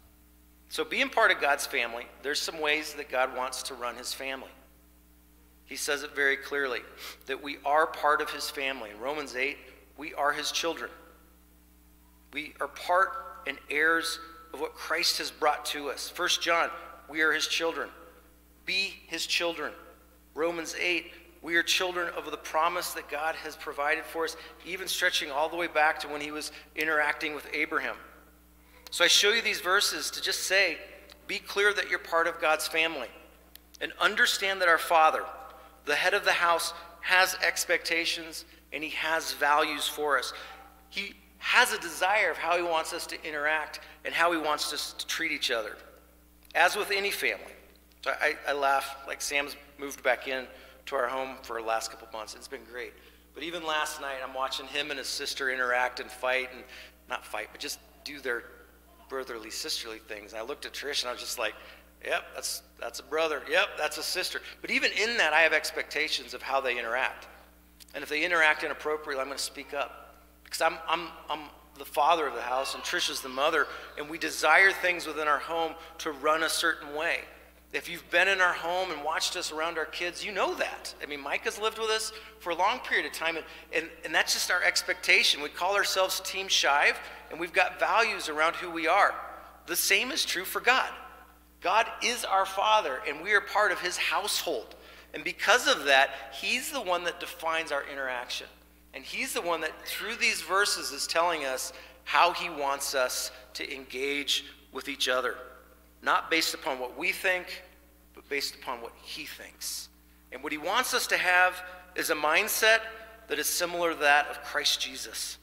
[0.69, 4.13] So, being part of God's family, there's some ways that God wants to run his
[4.13, 4.51] family.
[5.65, 6.81] He says it very clearly
[7.27, 8.91] that we are part of his family.
[8.91, 9.57] In Romans 8,
[9.97, 10.91] we are his children.
[12.33, 14.19] We are part and heirs
[14.57, 16.11] of what Christ has brought to us.
[16.17, 16.71] 1 John,
[17.11, 17.91] we are his children.
[18.65, 19.71] Be his children.
[20.35, 24.89] Romans 8, we are children of the promise that God has provided for us, even
[24.89, 27.97] stretching all the way back to when he was interacting with Abraham.
[28.91, 30.79] So I show you these verses to just say,
[31.27, 33.09] be clear that you're part of God's family
[33.83, 35.23] and understand that our Father,
[35.85, 40.33] the head of the house has expectations and he has values for us.
[40.89, 44.73] He has a desire of how he wants us to interact and how he wants
[44.73, 45.77] us to treat each other,
[46.55, 47.53] as with any family.
[48.03, 50.47] So I, I laugh, like Sam's moved back in
[50.87, 52.35] to our home for the last couple months.
[52.35, 52.93] It's been great.
[53.35, 56.63] But even last night, I'm watching him and his sister interact and fight, and
[57.09, 58.45] not fight, but just do their
[59.09, 60.33] brotherly, sisterly things.
[60.33, 61.55] And I looked at Trish and I was just like,
[62.05, 63.43] Yep, that's, that's a brother.
[63.51, 64.41] Yep, that's a sister.
[64.61, 67.27] But even in that, I have expectations of how they interact.
[67.95, 70.06] And if they interact inappropriately, I'm going to speak up.
[70.47, 71.41] Because I'm, I'm, I'm
[71.77, 73.67] the father of the house, and Trisha's the mother,
[73.99, 77.21] and we desire things within our home to run a certain way.
[77.73, 80.95] If you've been in our home and watched us around our kids, you know that.
[81.03, 84.15] I mean, Micah's lived with us for a long period of time, and, and, and
[84.15, 85.43] that's just our expectation.
[85.43, 86.97] We call ourselves Team Shive,
[87.31, 89.15] and we've got values around who we are.
[89.67, 90.91] The same is true for God.
[91.61, 94.77] God is our Father, and we are part of His household.
[95.13, 98.47] And because of that, He's the one that defines our interaction.
[98.97, 103.31] And He's the one that, through these verses, is telling us how He wants us
[103.53, 105.35] to engage with each other.
[106.03, 107.63] Not based upon what we think,
[108.15, 109.91] but based upon what He thinks.
[110.33, 111.63] And what He wants us to have
[111.95, 112.79] is a mindset
[113.29, 115.37] that is similar to that of Christ Jesus.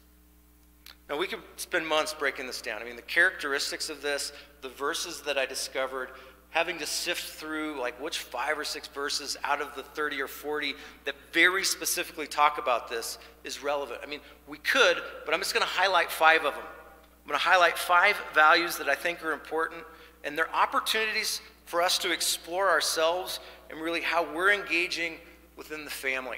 [1.08, 2.82] Now, we could spend months breaking this down.
[2.82, 6.10] I mean, the characteristics of this, the verses that I discovered,
[6.54, 10.28] having to sift through like which five or six verses out of the 30 or
[10.28, 14.00] 40 that very specifically talk about this is relevant.
[14.04, 16.64] I mean, we could, but I'm just going to highlight five of them.
[16.64, 19.84] I'm going to highlight five values that I think are important,
[20.24, 23.40] and they're opportunities for us to explore ourselves
[23.72, 25.16] and really how we're engaging
[25.56, 26.38] within the family.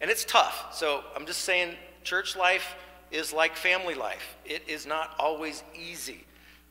[0.00, 0.68] And it's tough.
[0.72, 1.74] So I'm just saying,
[2.04, 2.76] church life
[3.10, 4.36] is like family life.
[4.44, 6.24] It is not always easy.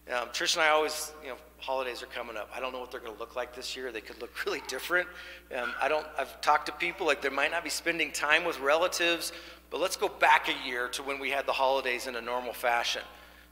[0.10, 2.50] Um, Trish and I always, you know, holidays are coming up.
[2.54, 3.92] I don't know what they're going to look like this year.
[3.92, 5.08] They could look really different.
[5.56, 6.06] Um, I don't.
[6.18, 9.32] I've talked to people like they might not be spending time with relatives,
[9.70, 12.54] but let's go back a year to when we had the holidays in a normal
[12.54, 13.04] fashion.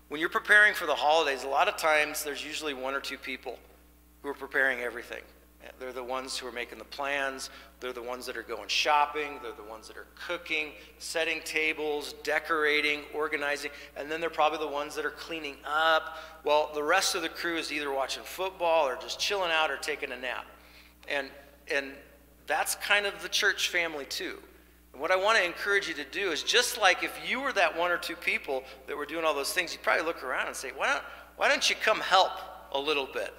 [0.09, 3.17] When you're preparing for the holidays, a lot of times there's usually one or two
[3.17, 3.59] people
[4.23, 5.21] who are preparing everything.
[5.79, 7.49] They're the ones who are making the plans.
[7.79, 9.39] They're the ones that are going shopping.
[9.41, 13.71] They're the ones that are cooking, setting tables, decorating, organizing.
[13.97, 16.17] And then they're probably the ones that are cleaning up.
[16.43, 19.77] Well, the rest of the crew is either watching football or just chilling out or
[19.77, 20.45] taking a nap.
[21.07, 21.29] And,
[21.71, 21.91] and
[22.47, 24.39] that's kind of the church family, too.
[24.93, 27.53] And what I want to encourage you to do is just like if you were
[27.53, 30.47] that one or two people that were doing all those things, you'd probably look around
[30.47, 31.03] and say, why don't,
[31.37, 32.31] why don't you come help
[32.73, 33.33] a little bit?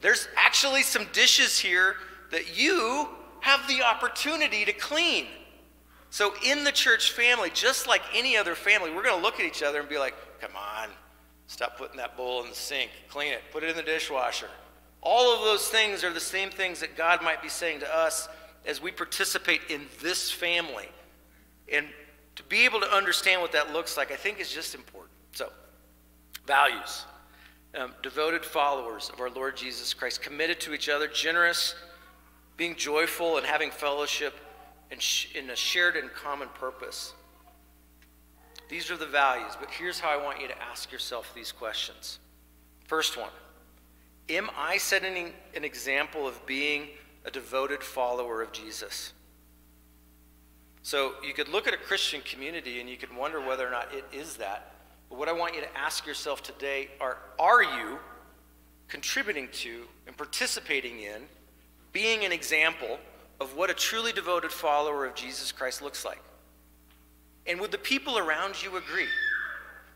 [0.00, 1.96] There's actually some dishes here
[2.30, 3.08] that you
[3.40, 5.26] have the opportunity to clean.
[6.10, 9.46] So, in the church family, just like any other family, we're going to look at
[9.46, 10.88] each other and be like, come on,
[11.46, 14.48] stop putting that bowl in the sink, clean it, put it in the dishwasher.
[15.02, 18.28] All of those things are the same things that God might be saying to us
[18.66, 20.88] as we participate in this family.
[21.70, 21.86] And
[22.36, 25.12] to be able to understand what that looks like, I think is just important.
[25.32, 25.52] So,
[26.46, 27.04] values
[27.76, 31.74] um, devoted followers of our Lord Jesus Christ, committed to each other, generous,
[32.56, 34.34] being joyful, and having fellowship
[34.98, 37.12] sh- in a shared and common purpose.
[38.68, 42.18] These are the values, but here's how I want you to ask yourself these questions.
[42.84, 43.30] First one
[44.28, 46.88] Am I setting an example of being
[47.24, 49.12] a devoted follower of Jesus?
[50.82, 53.92] So you could look at a Christian community and you could wonder whether or not
[53.92, 54.74] it is that.
[55.08, 57.98] But what I want you to ask yourself today are are you
[58.88, 61.22] contributing to and participating in
[61.92, 62.98] being an example
[63.40, 66.22] of what a truly devoted follower of Jesus Christ looks like?
[67.46, 69.08] And would the people around you agree?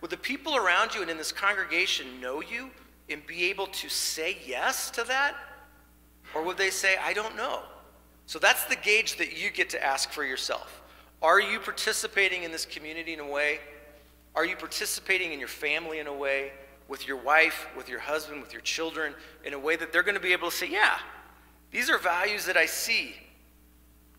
[0.00, 2.70] Would the people around you and in this congregation know you
[3.08, 5.34] and be able to say yes to that?
[6.34, 7.60] Or would they say, I don't know?
[8.26, 10.82] So that's the gauge that you get to ask for yourself.
[11.20, 13.60] Are you participating in this community in a way
[14.34, 16.52] are you participating in your family in a way,
[16.88, 19.14] with your wife, with your husband, with your children,
[19.44, 20.98] in a way that they're going to be able to say, yeah,
[21.70, 23.14] these are values that I see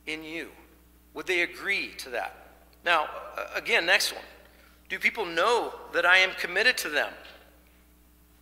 [0.08, 0.50] in you?
[1.14, 2.36] Would they agree to that?
[2.84, 3.08] Now,
[3.56, 4.24] again, next one.
[4.90, 7.12] Do people know that I am committed to them?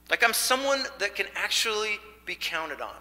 [0.09, 2.95] Like I'm someone that can actually be counted on.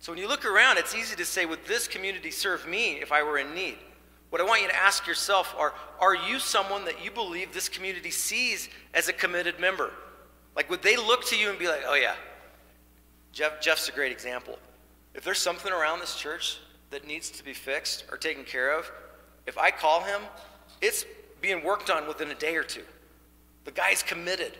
[0.00, 3.12] So when you look around, it's easy to say, would this community serve me if
[3.12, 3.78] I were in need?
[4.32, 7.68] What I want you to ask yourself are Are you someone that you believe this
[7.68, 9.90] community sees as a committed member?
[10.56, 12.14] Like, would they look to you and be like, Oh, yeah,
[13.34, 14.58] Jeff, Jeff's a great example.
[15.12, 18.90] If there's something around this church that needs to be fixed or taken care of,
[19.46, 20.22] if I call him,
[20.80, 21.04] it's
[21.42, 22.84] being worked on within a day or two.
[23.64, 24.56] The guy's committed.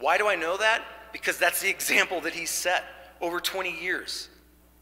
[0.00, 0.82] Why do I know that?
[1.12, 2.82] Because that's the example that he's set
[3.20, 4.28] over 20 years.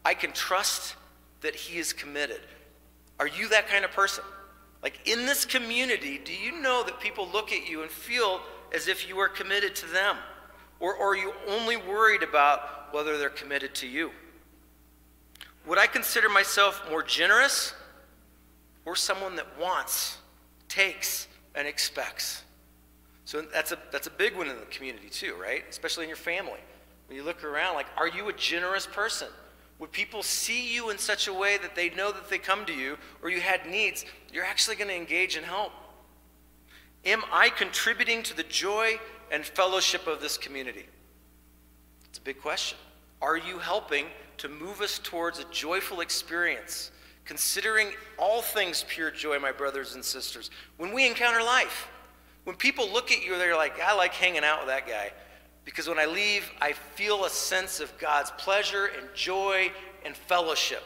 [0.03, 0.95] I can trust
[1.41, 2.41] that he is committed.
[3.23, 4.21] Are you that kind of person?
[4.81, 8.41] Like in this community, do you know that people look at you and feel
[8.75, 10.17] as if you are committed to them?
[10.81, 14.11] Or, or are you only worried about whether they're committed to you?
[15.65, 17.73] Would I consider myself more generous
[18.85, 20.17] or someone that wants,
[20.67, 22.43] takes, and expects?
[23.23, 25.63] So that's a, that's a big one in the community, too, right?
[25.69, 26.59] Especially in your family.
[27.07, 29.29] When you look around, like, are you a generous person?
[29.79, 32.73] Would people see you in such a way that they know that they come to
[32.73, 35.71] you or you had needs, you're actually going to engage and help?
[37.05, 38.99] Am I contributing to the joy
[39.31, 40.85] and fellowship of this community?
[42.05, 42.77] It's a big question.
[43.21, 44.05] Are you helping
[44.37, 46.91] to move us towards a joyful experience,
[47.25, 50.49] considering all things pure joy, my brothers and sisters?
[50.77, 51.89] When we encounter life,
[52.43, 55.11] when people look at you, they're like, I like hanging out with that guy.
[55.65, 59.71] Because when I leave, I feel a sense of God's pleasure and joy
[60.05, 60.83] and fellowship.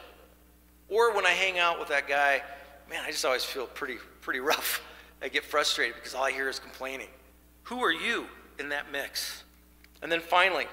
[0.89, 2.41] Or when I hang out with that guy,
[2.89, 4.82] man, I just always feel pretty, pretty rough.
[5.21, 7.07] I get frustrated because all I hear is complaining.
[7.63, 8.28] Who are you
[8.59, 9.43] in that mix?
[10.01, 10.67] And then finally,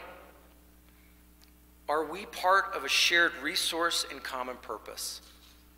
[1.88, 5.22] are we part of a shared resource and common purpose?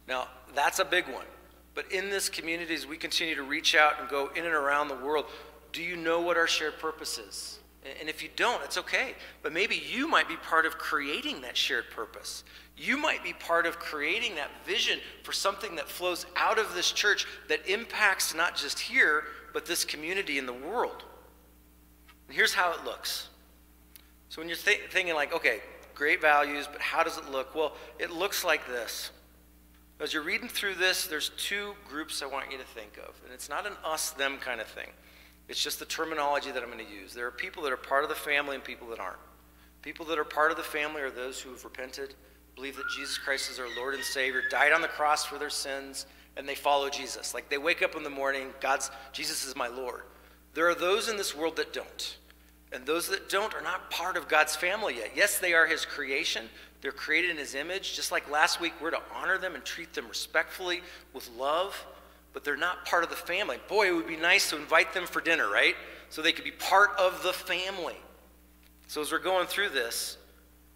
[0.09, 1.27] Now, that's a big one.
[1.75, 4.89] But in this community, as we continue to reach out and go in and around
[4.89, 5.27] the world,
[5.73, 7.59] do you know what our shared purpose is?
[8.01, 9.15] And if you don't, it's okay.
[9.43, 12.45] But maybe you might be part of creating that shared purpose.
[12.77, 16.93] You might be part of creating that vision for something that flows out of this
[16.93, 21.05] church that impacts not just here, but this community in the world.
[22.29, 23.29] And here's how it looks.
[24.29, 25.61] So when you're th- thinking, like, okay,
[25.95, 27.55] great values, but how does it look?
[27.55, 29.11] Well, it looks like this.
[29.99, 33.19] As you're reading through this, there's two groups I want you to think of.
[33.25, 34.91] And it's not an us them kind of thing.
[35.49, 37.15] It's just the terminology that I'm going to use.
[37.15, 39.19] There are people that are part of the family and people that aren't.
[39.83, 42.15] People that are part of the family are those who have repented,
[42.57, 45.51] believe that Jesus Christ is our Lord and Savior, died on the cross for their
[45.51, 47.35] sins, and they follow Jesus.
[47.35, 50.03] Like they wake up in the morning, God's Jesus is my Lord.
[50.55, 52.17] There are those in this world that don't.
[52.73, 55.13] And those that don't are not part of God's family yet.
[55.15, 56.47] Yes, they are his creation.
[56.81, 57.95] They're created in his image.
[57.95, 60.83] Just like last week, we're to honor them and treat them respectfully
[61.13, 61.87] with love,
[62.37, 63.57] but they're not part of the family.
[63.67, 65.75] Boy, it would be nice to invite them for dinner, right?
[66.11, 67.97] So they could be part of the family.
[68.89, 70.19] So as we're going through this,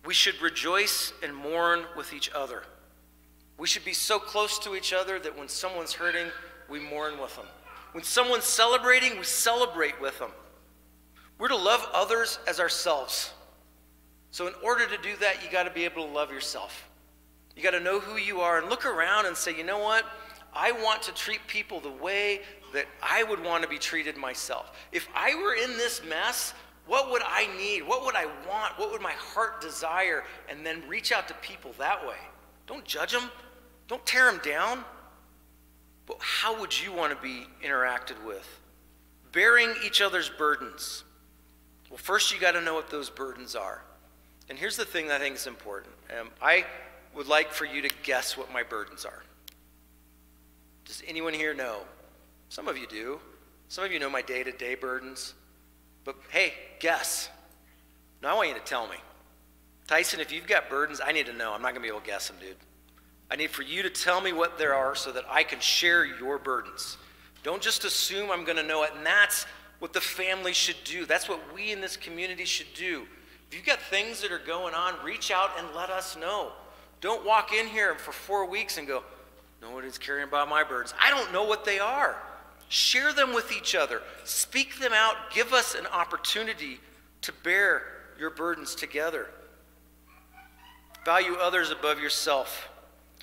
[0.07, 2.63] we should rejoice and mourn with each other.
[3.59, 6.29] We should be so close to each other that when someone's hurting,
[6.71, 7.45] we mourn with them.
[7.93, 10.31] When someone's celebrating, we celebrate with them.
[11.37, 13.35] We're to love others as ourselves.
[14.31, 16.89] So, in order to do that, you got to be able to love yourself.
[17.55, 20.07] You got to know who you are and look around and say, you know what?
[20.55, 22.41] I want to treat people the way
[22.73, 24.73] that I would want to be treated myself.
[24.93, 26.55] If I were in this mess,
[26.87, 27.87] what would I need?
[27.87, 28.79] What would I want?
[28.79, 30.25] What would my heart desire?
[30.49, 32.17] And then reach out to people that way.
[32.67, 33.31] Don't judge them,
[33.89, 34.85] don't tear them down.
[36.07, 38.61] But how would you want to be interacted with?
[39.33, 41.05] Bearing each other's burdens.
[41.89, 43.83] Well, first you got to know what those burdens are.
[44.49, 45.95] And here's the thing that I think is important.
[46.19, 46.65] Um, I
[47.15, 49.23] would like for you to guess what my burdens are.
[50.91, 51.83] Does anyone here know?
[52.49, 53.21] Some of you do.
[53.69, 55.35] Some of you know my day to day burdens.
[56.03, 57.29] But hey, guess.
[58.21, 58.97] Now I want you to tell me.
[59.87, 61.53] Tyson, if you've got burdens, I need to know.
[61.53, 62.57] I'm not going to be able to guess them, dude.
[63.31, 66.05] I need for you to tell me what there are so that I can share
[66.05, 66.97] your burdens.
[67.45, 68.91] Don't just assume I'm going to know it.
[68.97, 69.47] And that's
[69.79, 71.07] what the family should do.
[71.07, 73.07] That's what we in this community should do.
[73.49, 76.51] If you've got things that are going on, reach out and let us know.
[77.01, 79.05] Don't walk in here for four weeks and go,
[79.61, 80.95] Nobody's caring about my burdens.
[81.01, 82.17] I don't know what they are.
[82.69, 84.01] Share them with each other.
[84.25, 85.17] Speak them out.
[85.35, 86.81] Give us an opportunity
[87.23, 87.83] to bear
[88.19, 89.27] your burdens together.
[91.05, 92.69] Value others above yourself.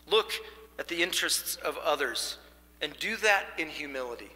[0.08, 0.32] Look
[0.80, 2.38] at the interests of others
[2.82, 4.30] and do that in humility.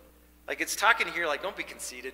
[0.47, 2.13] Like it's talking here, like, don't be conceited.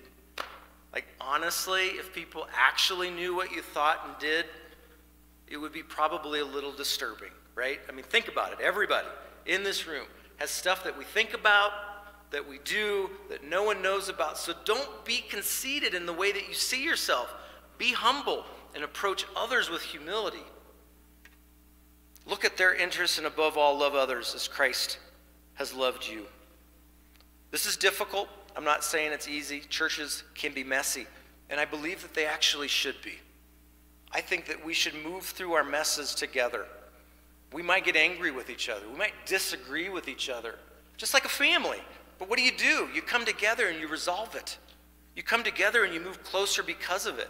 [0.92, 4.46] Like, honestly, if people actually knew what you thought and did,
[5.46, 7.78] it would be probably a little disturbing, right?
[7.88, 8.58] I mean, think about it.
[8.60, 9.06] Everybody
[9.48, 11.72] in this room has stuff that we think about,
[12.30, 14.38] that we do, that no one knows about.
[14.38, 17.34] So don't be conceited in the way that you see yourself.
[17.78, 18.44] Be humble
[18.74, 20.44] and approach others with humility.
[22.26, 24.98] Look at their interests and above all, love others as Christ
[25.54, 26.26] has loved you.
[27.50, 28.28] This is difficult.
[28.54, 29.60] I'm not saying it's easy.
[29.60, 31.06] Churches can be messy,
[31.48, 33.14] and I believe that they actually should be.
[34.12, 36.66] I think that we should move through our messes together.
[37.52, 40.56] We might get angry with each other, we might disagree with each other,
[40.96, 41.80] just like a family.
[42.18, 42.88] But what do you do?
[42.92, 44.58] You come together and you resolve it.
[45.14, 47.28] You come together and you move closer because of it.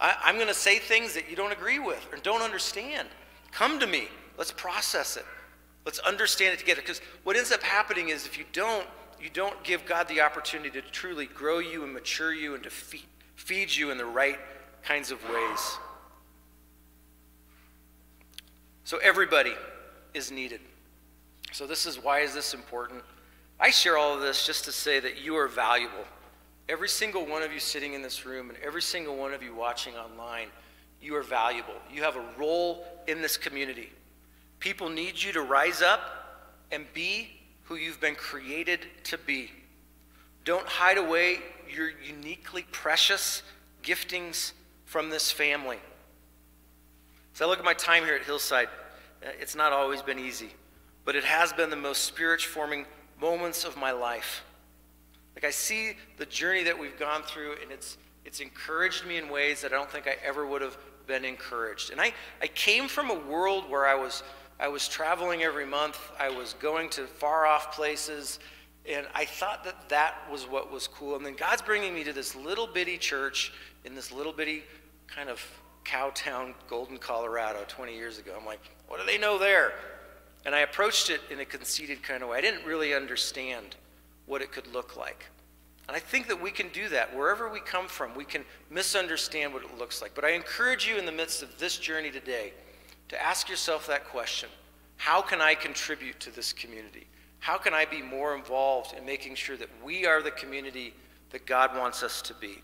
[0.00, 3.08] I, am going to say things that you don't agree with or don't understand.
[3.52, 4.08] Come to me.
[4.36, 5.24] Let's process it.
[5.84, 6.80] Let's understand it together.
[6.80, 8.86] Because what ends up happening is if you don't,
[9.20, 12.70] you don't give God the opportunity to truly grow you and mature you and to
[12.70, 13.04] feed,
[13.36, 14.38] feed you in the right
[14.82, 15.78] kinds of ways.
[18.84, 19.54] So everybody
[20.12, 20.60] is needed.
[21.52, 23.02] So this is why is this important?
[23.58, 26.04] I share all of this just to say that you are valuable.
[26.68, 29.54] Every single one of you sitting in this room and every single one of you
[29.54, 30.48] watching online,
[31.00, 31.74] you are valuable.
[31.92, 33.90] You have a role in this community.
[34.60, 36.00] People need you to rise up
[36.70, 37.30] and be
[37.64, 39.50] who you've been created to be.
[40.44, 41.38] Don't hide away
[41.70, 43.42] your uniquely precious
[43.82, 44.52] giftings
[44.84, 45.78] from this family.
[47.34, 48.68] So I look at my time here at Hillside.
[49.20, 50.54] Uh, it's not always been easy,
[51.04, 52.86] but it has been the most spirit forming
[53.20, 54.44] moments of my life.
[55.34, 59.28] Like I see the journey that we've gone through, and it's it's encouraged me in
[59.28, 60.78] ways that I don't think I ever would have
[61.08, 61.90] been encouraged.
[61.90, 64.22] And I, I came from a world where I was
[64.60, 65.98] I was traveling every month.
[66.20, 68.38] I was going to far off places.
[68.88, 71.16] And I thought that that was what was cool.
[71.16, 73.52] And then God's bringing me to this little bitty church
[73.84, 74.62] in this little bitty
[75.08, 75.44] kind of
[75.84, 78.34] cow town, Golden, Colorado, 20 years ago.
[78.38, 79.74] I'm like, what do they know there?
[80.46, 82.38] And I approached it in a conceited kind of way.
[82.38, 83.76] I didn't really understand
[84.26, 85.26] what it could look like.
[85.86, 88.14] And I think that we can do that wherever we come from.
[88.14, 90.14] We can misunderstand what it looks like.
[90.14, 92.52] But I encourage you in the midst of this journey today
[93.08, 94.48] to ask yourself that question
[94.96, 97.06] How can I contribute to this community?
[97.40, 100.94] How can I be more involved in making sure that we are the community
[101.30, 102.62] that God wants us to be?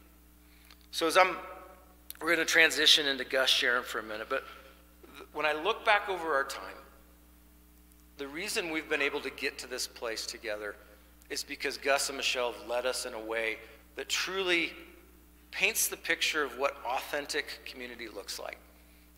[0.91, 1.37] So, as I'm,
[2.21, 4.45] we're going to transition into Gus sharing for a minute, but
[5.33, 6.63] when I look back over our time,
[8.19, 10.77] the reason we've been able to get to this place together
[11.31, 13.57] is because Gus and Michelle have led us in a way
[13.97, 14.73] that truly
[15.51, 18.59] paints the picture of what authentic community looks like.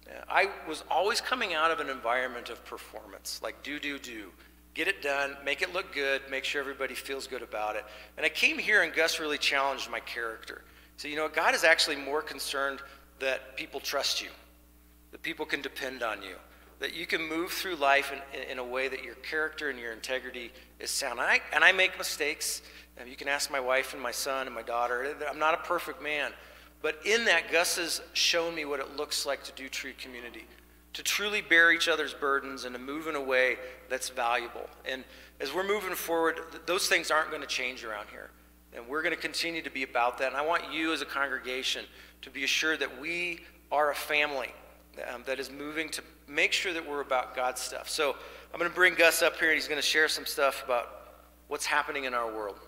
[0.09, 4.31] Uh, I was always coming out of an environment of performance, like do, do, do.
[4.75, 7.85] Get it done, make it look good, make sure everybody feels good about it.
[8.17, 10.63] And I came here and Gus really challenged my character.
[11.03, 12.79] So, you know, God is actually more concerned
[13.19, 14.29] that people trust you,
[15.11, 16.37] that people can depend on you,
[16.79, 19.93] that you can move through life in, in a way that your character and your
[19.93, 21.19] integrity is sound.
[21.19, 22.63] And I, and I make mistakes.
[23.05, 25.17] You can ask my wife and my son and my daughter.
[25.29, 26.31] I'm not a perfect man.
[26.83, 30.47] But in that, Gus has shown me what it looks like to do true community,
[30.93, 33.57] to truly bear each other's burdens and to move in a way
[33.89, 34.71] that's valuable.
[34.85, 35.03] And
[35.41, 38.31] as we're moving forward, those things aren't going to change around here.
[38.75, 40.29] And we're going to continue to be about that.
[40.29, 41.85] And I want you as a congregation
[42.23, 44.55] to be assured that we are a family
[45.12, 47.89] um, that is moving to make sure that we're about God's stuff.
[47.89, 48.16] So
[48.53, 51.03] I'm going to bring Gus up here and he's going to share some stuff about
[51.49, 52.59] what's happening in our world.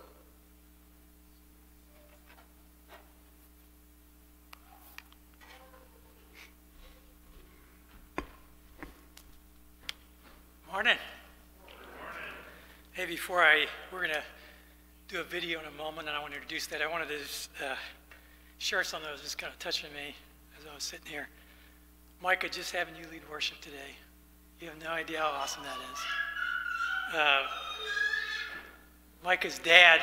[10.71, 10.97] Morning.
[12.93, 14.23] Hey, before I, we're going to
[15.15, 16.83] do a video in a moment, and I want to introduce that.
[16.83, 17.77] I wanted to just, uh,
[18.59, 20.13] share something that was just kind of touching me
[20.59, 21.29] as I was sitting here.
[22.21, 23.95] Micah, just having you lead worship today,
[24.59, 27.17] you have no idea how awesome that is.
[27.17, 27.43] Uh,
[29.23, 30.01] Micah's dad,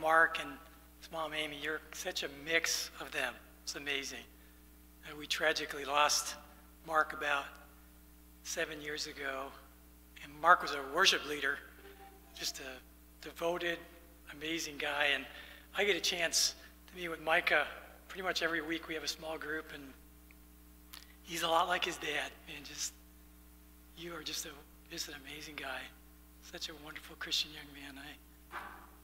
[0.00, 0.50] Mark, and
[0.98, 3.34] his mom, Amy, you're such a mix of them.
[3.62, 4.24] It's amazing.
[5.06, 6.34] Uh, we tragically lost
[6.84, 7.44] Mark about
[8.42, 9.52] seven years ago
[10.24, 11.60] and Mark was a worship leader,
[12.36, 13.78] just a devoted,
[14.38, 15.08] amazing guy.
[15.14, 15.24] And
[15.76, 16.54] I get a chance
[16.88, 17.66] to meet with Micah
[18.08, 18.88] pretty much every week.
[18.88, 19.82] We have a small group, and
[21.22, 22.30] he's a lot like his dad.
[22.46, 22.92] Man, just
[23.96, 24.50] you are just a
[24.90, 25.80] just an amazing guy,
[26.42, 28.02] such a wonderful Christian young man.
[28.02, 28.56] I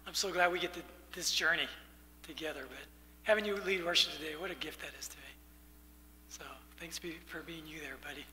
[0.07, 0.81] I'm so glad we get to,
[1.15, 1.69] this journey
[2.27, 2.63] together.
[2.69, 2.79] But
[3.23, 5.23] having you lead worship today, what a gift that is to me.
[6.29, 6.45] So
[6.79, 8.25] thanks for being you there, buddy.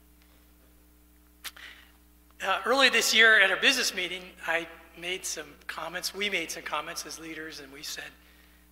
[2.44, 4.68] Uh, early this year at our business meeting, I
[5.02, 6.14] made some comments.
[6.14, 8.06] We made some comments as leaders, and we said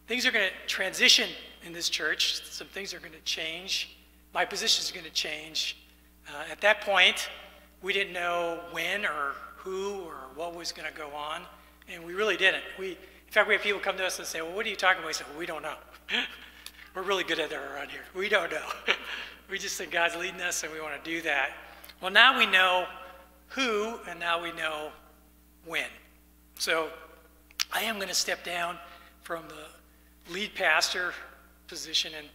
[0.07, 1.29] things are going to transition
[1.65, 2.43] in this church.
[2.45, 3.97] Some things are going to change.
[4.33, 5.77] My position is going to change.
[6.27, 7.29] Uh, at that point,
[7.81, 11.41] we didn't know when or who or what was going to go on,
[11.91, 12.63] and we really didn't.
[12.77, 14.75] We, in fact, we had people come to us and say, "Well, what are you
[14.75, 15.75] talking about?" We said, well, "We don't know."
[16.95, 18.01] We're really good at that around here.
[18.15, 18.65] We don't know.
[19.49, 21.51] we just think God's leading us, and we want to do that.
[22.01, 22.87] Well, now we know
[23.49, 24.91] who, and now we know
[25.65, 25.85] when.
[26.59, 26.89] So
[27.71, 28.77] I am going to step down
[29.21, 31.13] from the lead pastor
[31.67, 32.27] position, and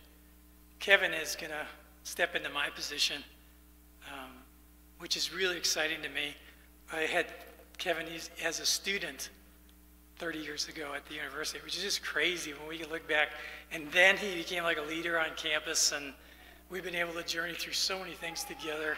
[0.80, 1.66] Kevin is going to
[2.04, 3.22] step into my position,
[4.10, 4.30] um,
[4.98, 6.34] which is really exciting to me.
[6.90, 7.26] I had
[7.76, 8.06] Kevin
[8.42, 9.28] as a student
[10.16, 13.28] 30 years ago at the university, which is just crazy when we look back.
[13.72, 16.14] And then he became like a leader on campus, and
[16.70, 18.96] we've been able to journey through so many things together.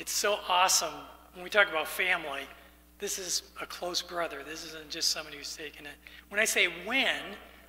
[0.00, 0.94] It's so awesome
[1.34, 2.42] when we talk about family,
[3.02, 4.44] this is a close brother.
[4.48, 5.94] This isn't just somebody who's taken it.
[6.28, 7.18] When I say when,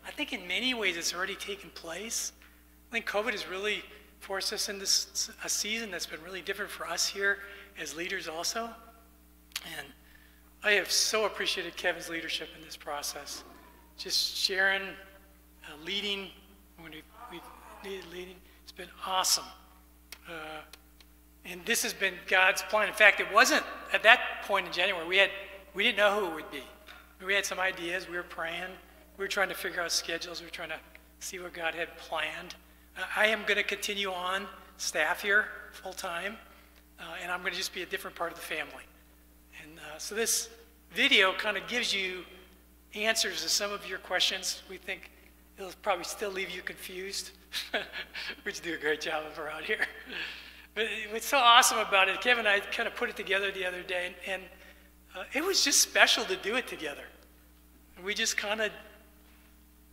[0.05, 2.33] I think in many ways it's already taken place.
[2.91, 3.83] I think COVID has really
[4.19, 4.83] forced us into
[5.43, 7.39] a season that's been really different for us here
[7.79, 8.69] as leaders also.
[9.75, 9.87] And
[10.63, 13.43] I have so appreciated Kevin's leadership in this process.
[13.97, 16.27] Just sharing, uh, leading,
[16.77, 17.41] when we, we've
[17.83, 19.45] needed leading, it's been awesome.
[20.29, 20.61] Uh,
[21.45, 22.87] and this has been God's plan.
[22.87, 25.07] In fact, it wasn't at that point in January.
[25.07, 25.29] We had
[25.73, 26.63] we didn't know who it would be.
[27.25, 28.07] We had some ideas.
[28.07, 28.69] We were praying.
[29.17, 30.39] We were trying to figure out schedules.
[30.39, 30.79] We were trying to
[31.19, 32.55] see what God had planned.
[32.97, 34.45] Uh, I am going to continue on
[34.77, 36.37] staff here full time,
[36.99, 38.83] uh, and I'm going to just be a different part of the family.
[39.63, 40.49] And uh, so this
[40.91, 42.23] video kind of gives you
[42.93, 44.61] answers to some of your questions.
[44.69, 45.09] We think
[45.57, 47.31] it'll probably still leave you confused,
[48.43, 49.85] which do a great job of around here.
[50.75, 53.65] But what's so awesome about it, Kevin and I kind of put it together the
[53.65, 54.41] other day, and,
[55.15, 57.03] uh, it was just special to do it together.
[58.03, 58.71] We just kind of,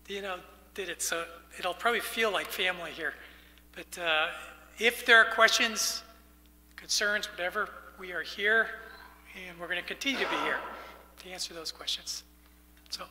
[0.08, 0.38] you know,
[0.74, 1.02] did it.
[1.02, 1.24] So
[1.58, 3.12] it'll probably feel like family here.
[3.72, 4.28] But uh,
[4.78, 6.02] if there are questions,
[6.76, 7.68] concerns, whatever,
[7.98, 8.68] we are here,
[9.46, 10.58] and we're going to continue to be here
[11.22, 12.22] to answer those questions.
[12.88, 13.04] So.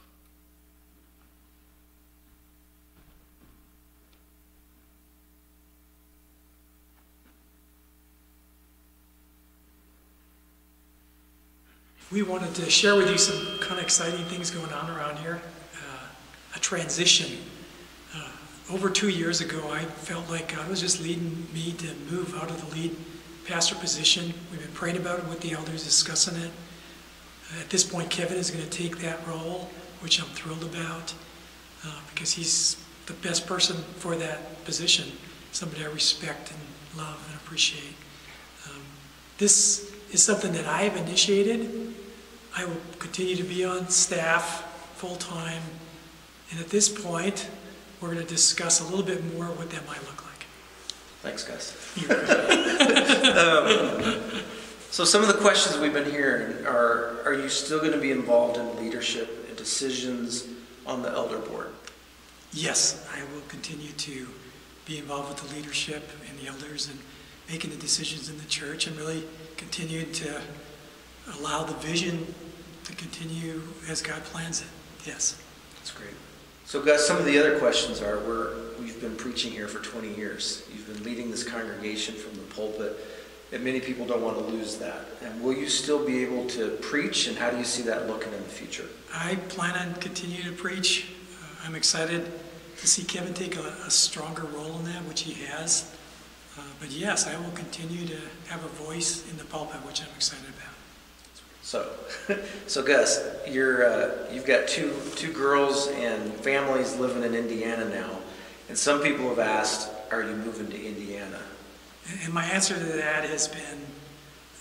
[12.12, 15.40] We wanted to share with you some kind of exciting things going on around here.
[15.76, 17.38] Uh, a transition.
[18.16, 18.32] Uh,
[18.72, 22.50] over two years ago, I felt like God was just leading me to move out
[22.50, 22.96] of the lead
[23.46, 24.34] pastor position.
[24.52, 26.52] We've been praying about it with the elders, discussing it.
[27.60, 29.70] At this point, Kevin is going to take that role,
[30.02, 31.14] which I'm thrilled about
[31.86, 35.12] uh, because he's the best person for that position,
[35.52, 36.60] somebody I respect and
[36.98, 37.96] love and appreciate.
[38.68, 38.82] Um,
[39.38, 41.96] This is something that I have initiated.
[42.60, 44.64] I will continue to be on staff
[44.98, 45.62] full-time,
[46.52, 47.48] and at this point,
[48.02, 50.46] we're going to discuss a little bit more what that might look like.
[51.22, 51.74] Thanks, guys.
[51.96, 52.10] You-
[53.32, 54.42] um,
[54.92, 58.12] So some of the questions we've been hearing are, are you still going to be
[58.12, 60.46] involved in leadership and decisions
[60.86, 61.70] on the elder board?
[62.52, 64.28] Yes, I will continue to
[64.86, 67.00] be involved with the leadership and the elders and
[67.48, 69.24] making the decisions in the church and really
[69.56, 70.42] continue to
[71.38, 72.34] allow the vision
[72.90, 74.68] to continue as God plans it.
[75.06, 75.42] Yes.
[75.76, 76.14] That's great.
[76.66, 80.14] So guys, some of the other questions are, we're, we've been preaching here for 20
[80.16, 80.68] years.
[80.74, 82.98] You've been leading this congregation from the pulpit,
[83.52, 85.06] and many people don't want to lose that.
[85.24, 88.34] And will you still be able to preach, and how do you see that looking
[88.34, 88.86] in the future?
[89.14, 91.12] I plan on continuing to preach.
[91.42, 92.32] Uh, I'm excited
[92.78, 95.96] to see Kevin take a, a stronger role in that, which he has.
[96.58, 98.18] Uh, but yes, I will continue to
[98.48, 100.59] have a voice in the pulpit, which I'm excited about.
[101.70, 101.88] So,
[102.66, 108.10] so Gus, you're, uh, you've got two, two girls and families living in Indiana now,
[108.70, 111.40] and some people have asked, are you moving to Indiana?
[112.24, 113.86] And- my answer to that has been,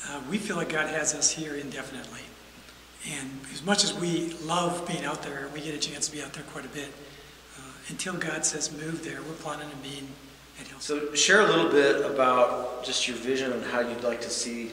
[0.06, 2.20] uh, we feel like God has us here indefinitely.
[3.11, 6.22] And as much as we love being out there, we get a chance to be
[6.22, 6.92] out there quite a bit.
[7.56, 10.09] Uh, Until God says move there, we're planning on being
[10.61, 11.09] at Hillside.
[11.09, 14.72] So share a little bit about just your vision and how you'd like to see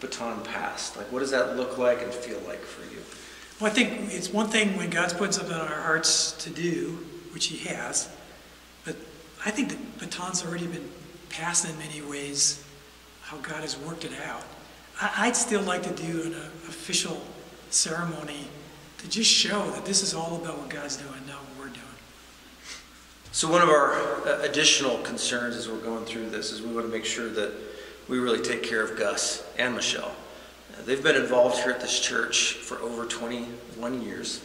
[0.00, 0.96] the baton passed.
[0.96, 3.00] Like, what does that look like and feel like for you?
[3.60, 7.06] Well, I think it's one thing when God's put something on our hearts to do,
[7.32, 8.08] which He has,
[8.84, 8.96] but
[9.44, 10.88] I think the baton's already been
[11.28, 12.64] passed in many ways,
[13.22, 14.44] how God has worked it out.
[15.00, 17.20] I, I'd still like to do an uh, official
[17.70, 18.46] ceremony
[18.98, 21.84] to just show that this is all about what God's doing, not what we're doing.
[23.32, 23.94] So one of our
[24.26, 27.52] uh, additional concerns as we're going through this is we want to make sure that
[28.08, 30.14] we really take care of Gus and Michelle.
[30.72, 34.42] Uh, They've been involved here at this church for over 21 years,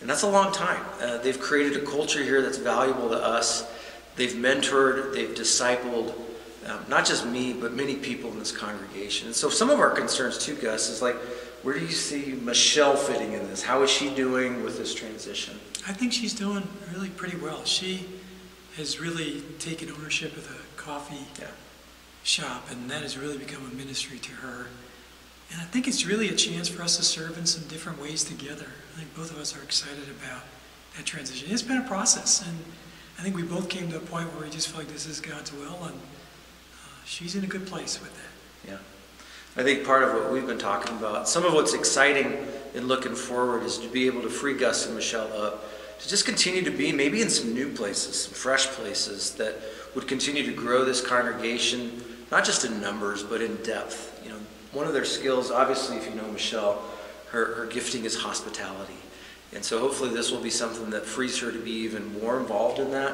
[0.00, 0.84] and that's a long time.
[1.00, 3.70] Uh, they've created a culture here that's valuable to us.
[4.16, 6.14] They've mentored, they've discipled,
[6.66, 9.26] um, not just me, but many people in this congregation.
[9.26, 11.16] And so some of our concerns too, Gus, is like,
[11.62, 13.62] where do you see Michelle fitting in this?
[13.62, 15.58] How is she doing with this transition?
[15.86, 17.64] I think she's doing really pretty well.
[17.64, 18.06] She
[18.76, 21.46] has really taken ownership of the coffee Yeah.
[22.24, 24.66] Shop, and that has really become a ministry to her.
[25.52, 28.24] And I think it's really a chance for us to serve in some different ways
[28.24, 28.66] together.
[28.94, 30.42] I think both of us are excited about
[30.96, 31.48] that transition.
[31.50, 32.56] It's been a process, and
[33.18, 35.20] I think we both came to a point where we just feel like this is
[35.20, 38.70] God's will, and uh, she's in a good place with that.
[38.70, 38.78] Yeah.
[39.54, 42.38] I think part of what we've been talking about, some of what's exciting
[42.74, 45.64] in looking forward is to be able to free Gus and Michelle up
[46.00, 49.56] to just continue to be maybe in some new places, some fresh places that
[49.94, 52.02] would continue to grow this congregation,
[52.32, 54.18] not just in numbers, but in depth.
[54.24, 54.38] You know,
[54.72, 56.82] one of their skills, obviously, if you know Michelle,
[57.30, 58.96] her, her gifting is hospitality.
[59.52, 62.78] And so hopefully this will be something that frees her to be even more involved
[62.78, 63.12] in that,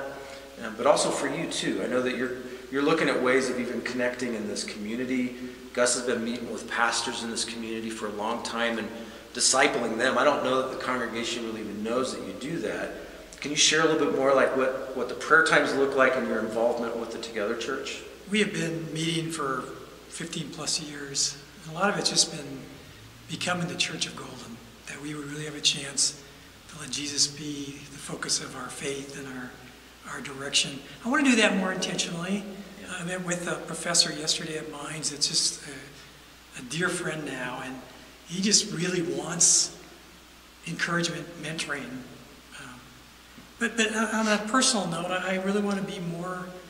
[0.62, 1.82] uh, but also for you too.
[1.82, 2.36] I know that you're,
[2.70, 5.34] you're looking at ways of even connecting in this community.
[5.72, 8.88] Gus has been meeting with pastors in this community for a long time and
[9.34, 10.16] discipling them.
[10.16, 12.92] I don't know that the congregation really even knows that you do that.
[13.40, 16.14] Can you share a little bit more like what, what the prayer times look like
[16.14, 18.02] and your involvement with the Together Church?
[18.30, 19.62] We have been meeting for
[20.08, 21.38] 15 plus years.
[21.64, 22.60] And a lot of it's just been
[23.30, 26.22] becoming the Church of Golden, that we would really have a chance
[26.68, 29.50] to let Jesus be the focus of our faith and our,
[30.12, 30.78] our direction.
[31.06, 32.44] I want to do that more intentionally.
[32.90, 37.62] I met with a professor yesterday at Mines that's just a, a dear friend now,
[37.64, 37.80] and
[38.26, 39.74] he just really wants
[40.66, 41.88] encouragement, mentoring.
[42.60, 42.80] Um,
[43.58, 46.67] but, but on a personal note, I really want to be more uh,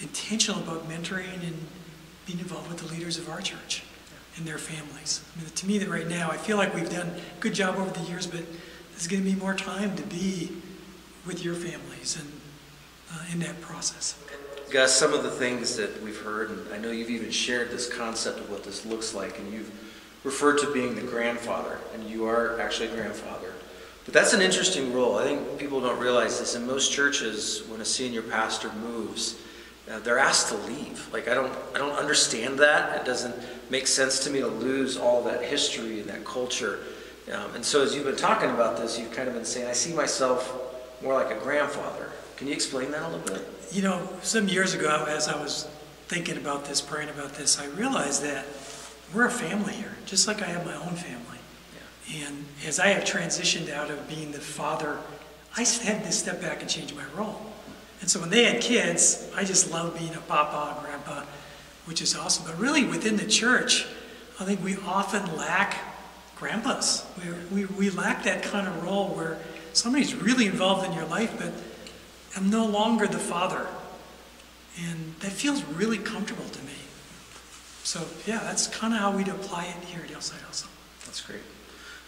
[0.00, 1.56] intentional about mentoring and
[2.26, 3.82] being involved with the leaders of our church
[4.36, 5.22] and their families.
[5.36, 7.76] I mean, to me, that right now, I feel like we've done a good job
[7.76, 8.42] over the years, but
[8.90, 10.50] there's going to be more time to be
[11.26, 12.30] with your families and
[13.12, 14.18] uh, in that process.
[14.70, 17.88] Gus, some of the things that we've heard, and I know you've even shared this
[17.92, 19.70] concept of what this looks like, and you've
[20.24, 23.52] referred to being the grandfather, and you are actually a grandfather.
[24.04, 25.16] But that's an interesting role.
[25.16, 26.54] I think people don't realize this.
[26.54, 29.36] In most churches, when a senior pastor moves,
[29.90, 31.12] uh, they're asked to leave.
[31.12, 33.00] Like I don't, I don't understand that.
[33.00, 33.34] It doesn't
[33.70, 36.80] make sense to me to lose all that history and that culture.
[37.32, 39.72] Um, and so, as you've been talking about this, you've kind of been saying, I
[39.72, 40.60] see myself
[41.02, 42.10] more like a grandfather.
[42.36, 43.46] Can you explain that a little bit?
[43.72, 45.68] You know, some years ago, as I was
[46.08, 48.44] thinking about this, praying about this, I realized that
[49.14, 51.38] we're a family here, just like I have my own family.
[52.14, 54.98] And as I have transitioned out of being the father
[55.56, 57.40] I had to step back and change my role.
[58.04, 61.22] And so when they had kids, I just loved being a papa and grandpa,
[61.86, 62.44] which is awesome.
[62.44, 63.86] But really within the church,
[64.38, 65.78] I think we often lack
[66.36, 67.06] grandpas.
[67.50, 69.38] We, we, we lack that kind of role where
[69.72, 71.50] somebody's really involved in your life, but
[72.36, 73.66] I'm no longer the father.
[74.86, 76.76] And that feels really comfortable to me.
[77.84, 80.66] So yeah, that's kind of how we'd apply it here at Hillside also.
[81.06, 81.40] That's great.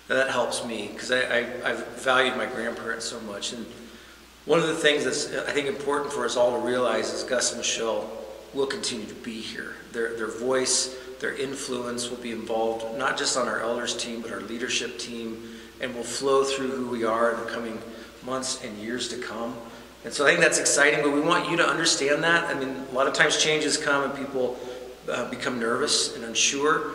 [0.08, 3.54] That helps me because I, I, I've valued my grandparents so much.
[3.54, 3.64] And
[4.46, 7.50] one of the things that's, I think, important for us all to realize is Gus
[7.50, 8.08] and Michelle
[8.54, 9.74] will continue to be here.
[9.92, 14.30] Their, their voice, their influence will be involved not just on our elders team, but
[14.30, 15.42] our leadership team,
[15.80, 17.78] and will flow through who we are in the coming
[18.24, 19.56] months and years to come.
[20.04, 22.44] And so I think that's exciting, but we want you to understand that.
[22.44, 24.56] I mean, a lot of times changes come and people
[25.10, 26.92] uh, become nervous and unsure.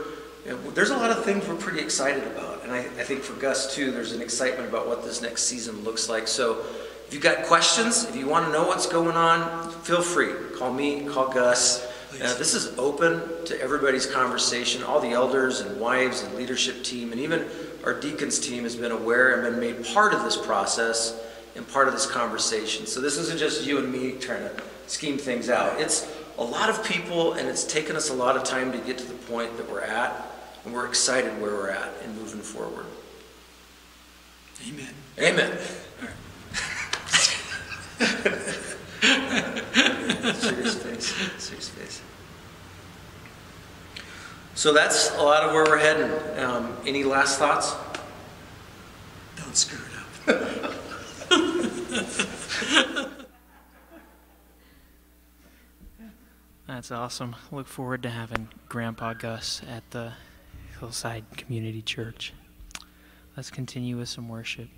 [0.48, 2.64] And there's a lot of things we're pretty excited about.
[2.64, 5.84] And I, I think for Gus, too, there's an excitement about what this next season
[5.84, 6.28] looks like.
[6.28, 6.66] So
[7.12, 10.32] if you've got questions, if you want to know what's going on, feel free.
[10.58, 11.86] Call me, call Gus.
[12.14, 14.82] Uh, this is open to everybody's conversation.
[14.82, 17.46] All the elders and wives and leadership team, and even
[17.84, 21.22] our deacons team has been aware and been made part of this process
[21.58, 22.86] and part of this conversation.
[22.86, 25.82] So this isn't just you and me trying to scheme things out.
[25.82, 28.98] It's a lot of people, and it's taken us a lot of time to get
[29.00, 30.30] to the point that we're at,
[30.64, 32.86] and we're excited where we're at and moving forward.
[34.66, 34.94] Amen.
[35.20, 35.58] Amen.
[40.34, 41.16] Serious face.
[41.38, 42.02] Serious face.
[44.56, 46.12] So that's a lot of where we're heading.
[46.44, 47.74] Um, any last thoughts?
[49.38, 50.02] Don't screw it up.
[56.68, 57.36] That's awesome.
[57.52, 60.14] Look forward to having Grandpa Gus at the
[60.80, 62.34] Hillside Community Church.
[63.36, 64.70] Let's continue with some worship.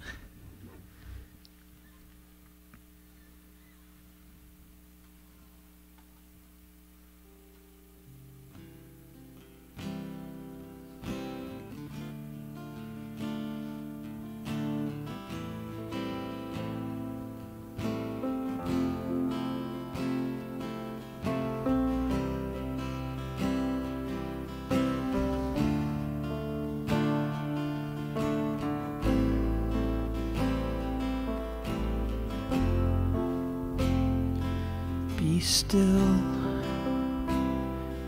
[35.74, 36.14] Still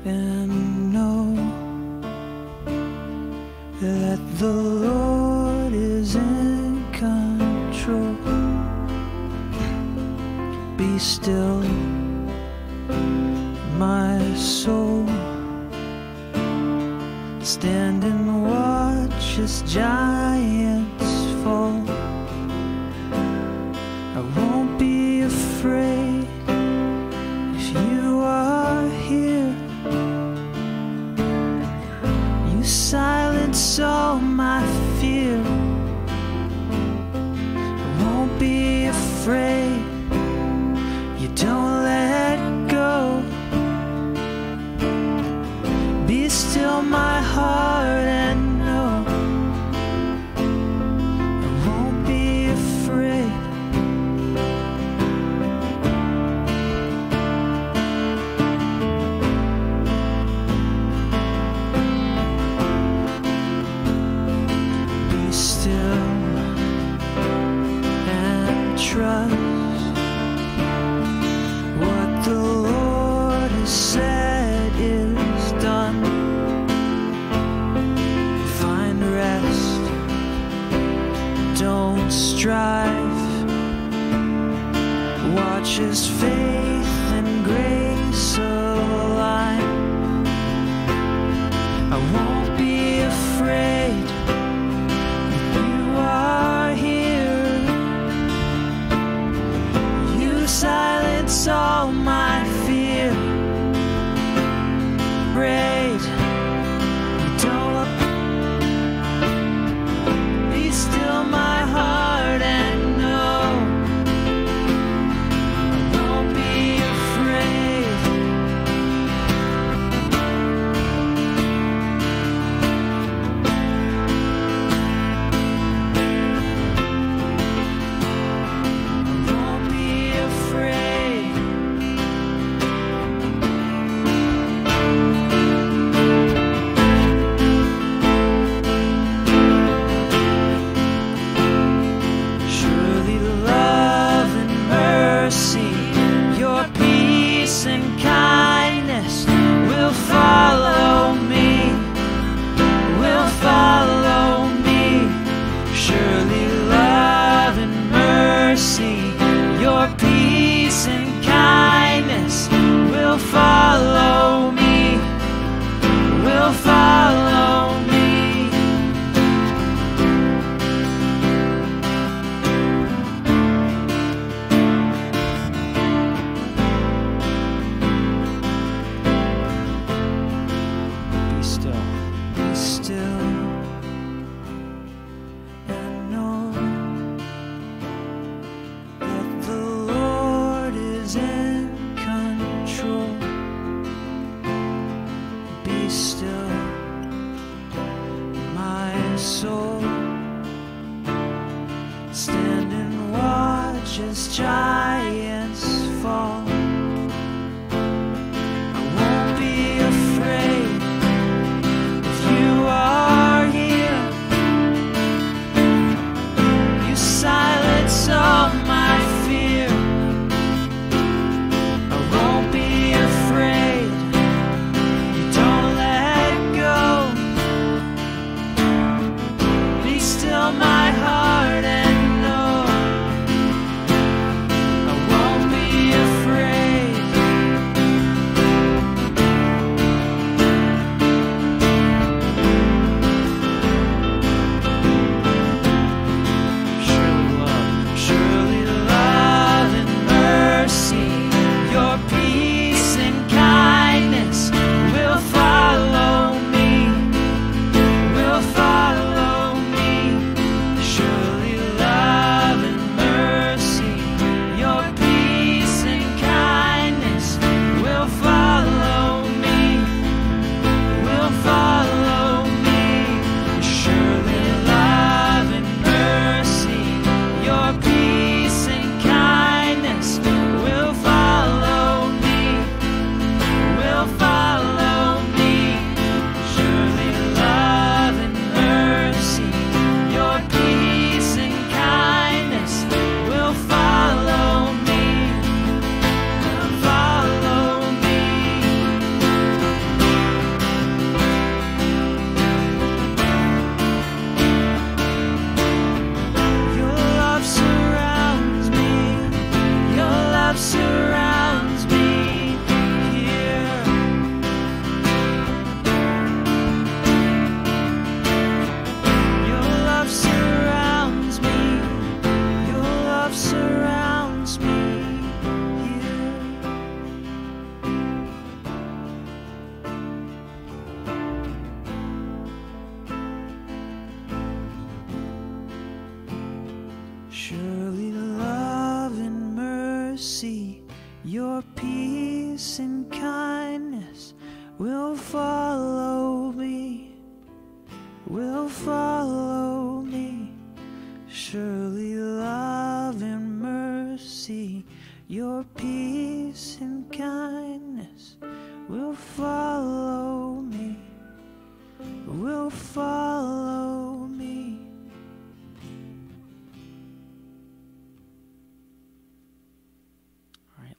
[0.06, 1.34] and know
[3.82, 4.54] that the
[4.88, 8.14] Lord is in control.
[10.78, 11.64] Be still,
[13.80, 15.08] my soul.
[17.42, 20.95] Stand and watch as giants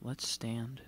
[0.07, 0.81] let's stand.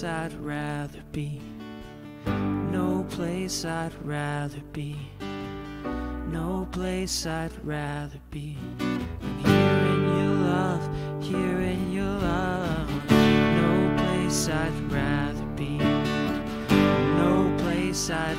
[0.00, 1.42] Place I'd rather be.
[2.24, 4.96] No place I'd rather be.
[6.32, 9.00] no place I'd rather be than
[9.44, 13.10] here in your love, here in your love.
[13.10, 15.76] No place I'd rather be,
[17.18, 18.38] no place I'd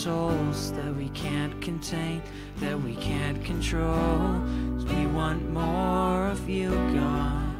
[0.00, 2.22] souls that we can't contain,
[2.56, 4.40] that we can't control.
[4.88, 7.54] we want more of you, God.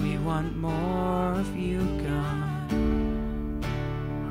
[0.00, 2.72] We want more of you, God.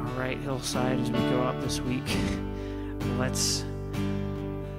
[0.02, 2.04] All right, Hillside, as we go out this week,
[3.18, 3.64] let's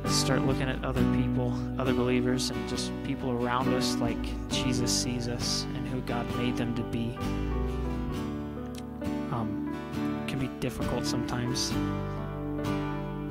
[0.04, 5.26] start looking at other people, other believers, and just people around us like Jesus sees
[5.26, 7.16] us and who God made them to be.
[9.32, 9.74] Um,
[10.28, 11.72] can be difficult sometimes,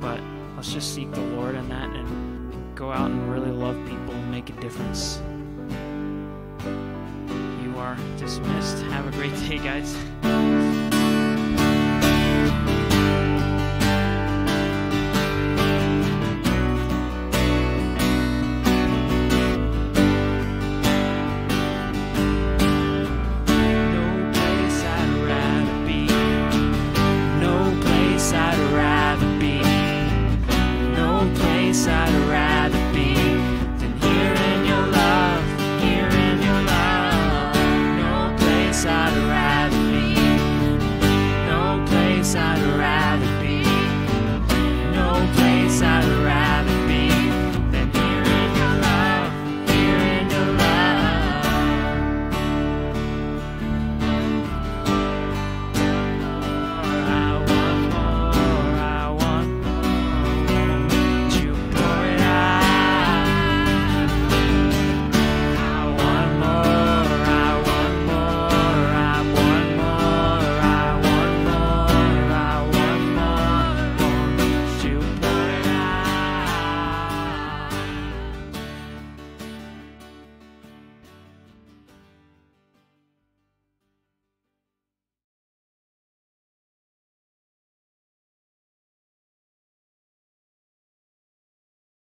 [0.00, 0.20] but
[0.56, 4.30] let's just seek the Lord in that and go out and really love people and
[4.30, 5.20] make a difference.
[7.62, 8.82] You are dismissed.
[8.84, 9.96] Have a great day, guys.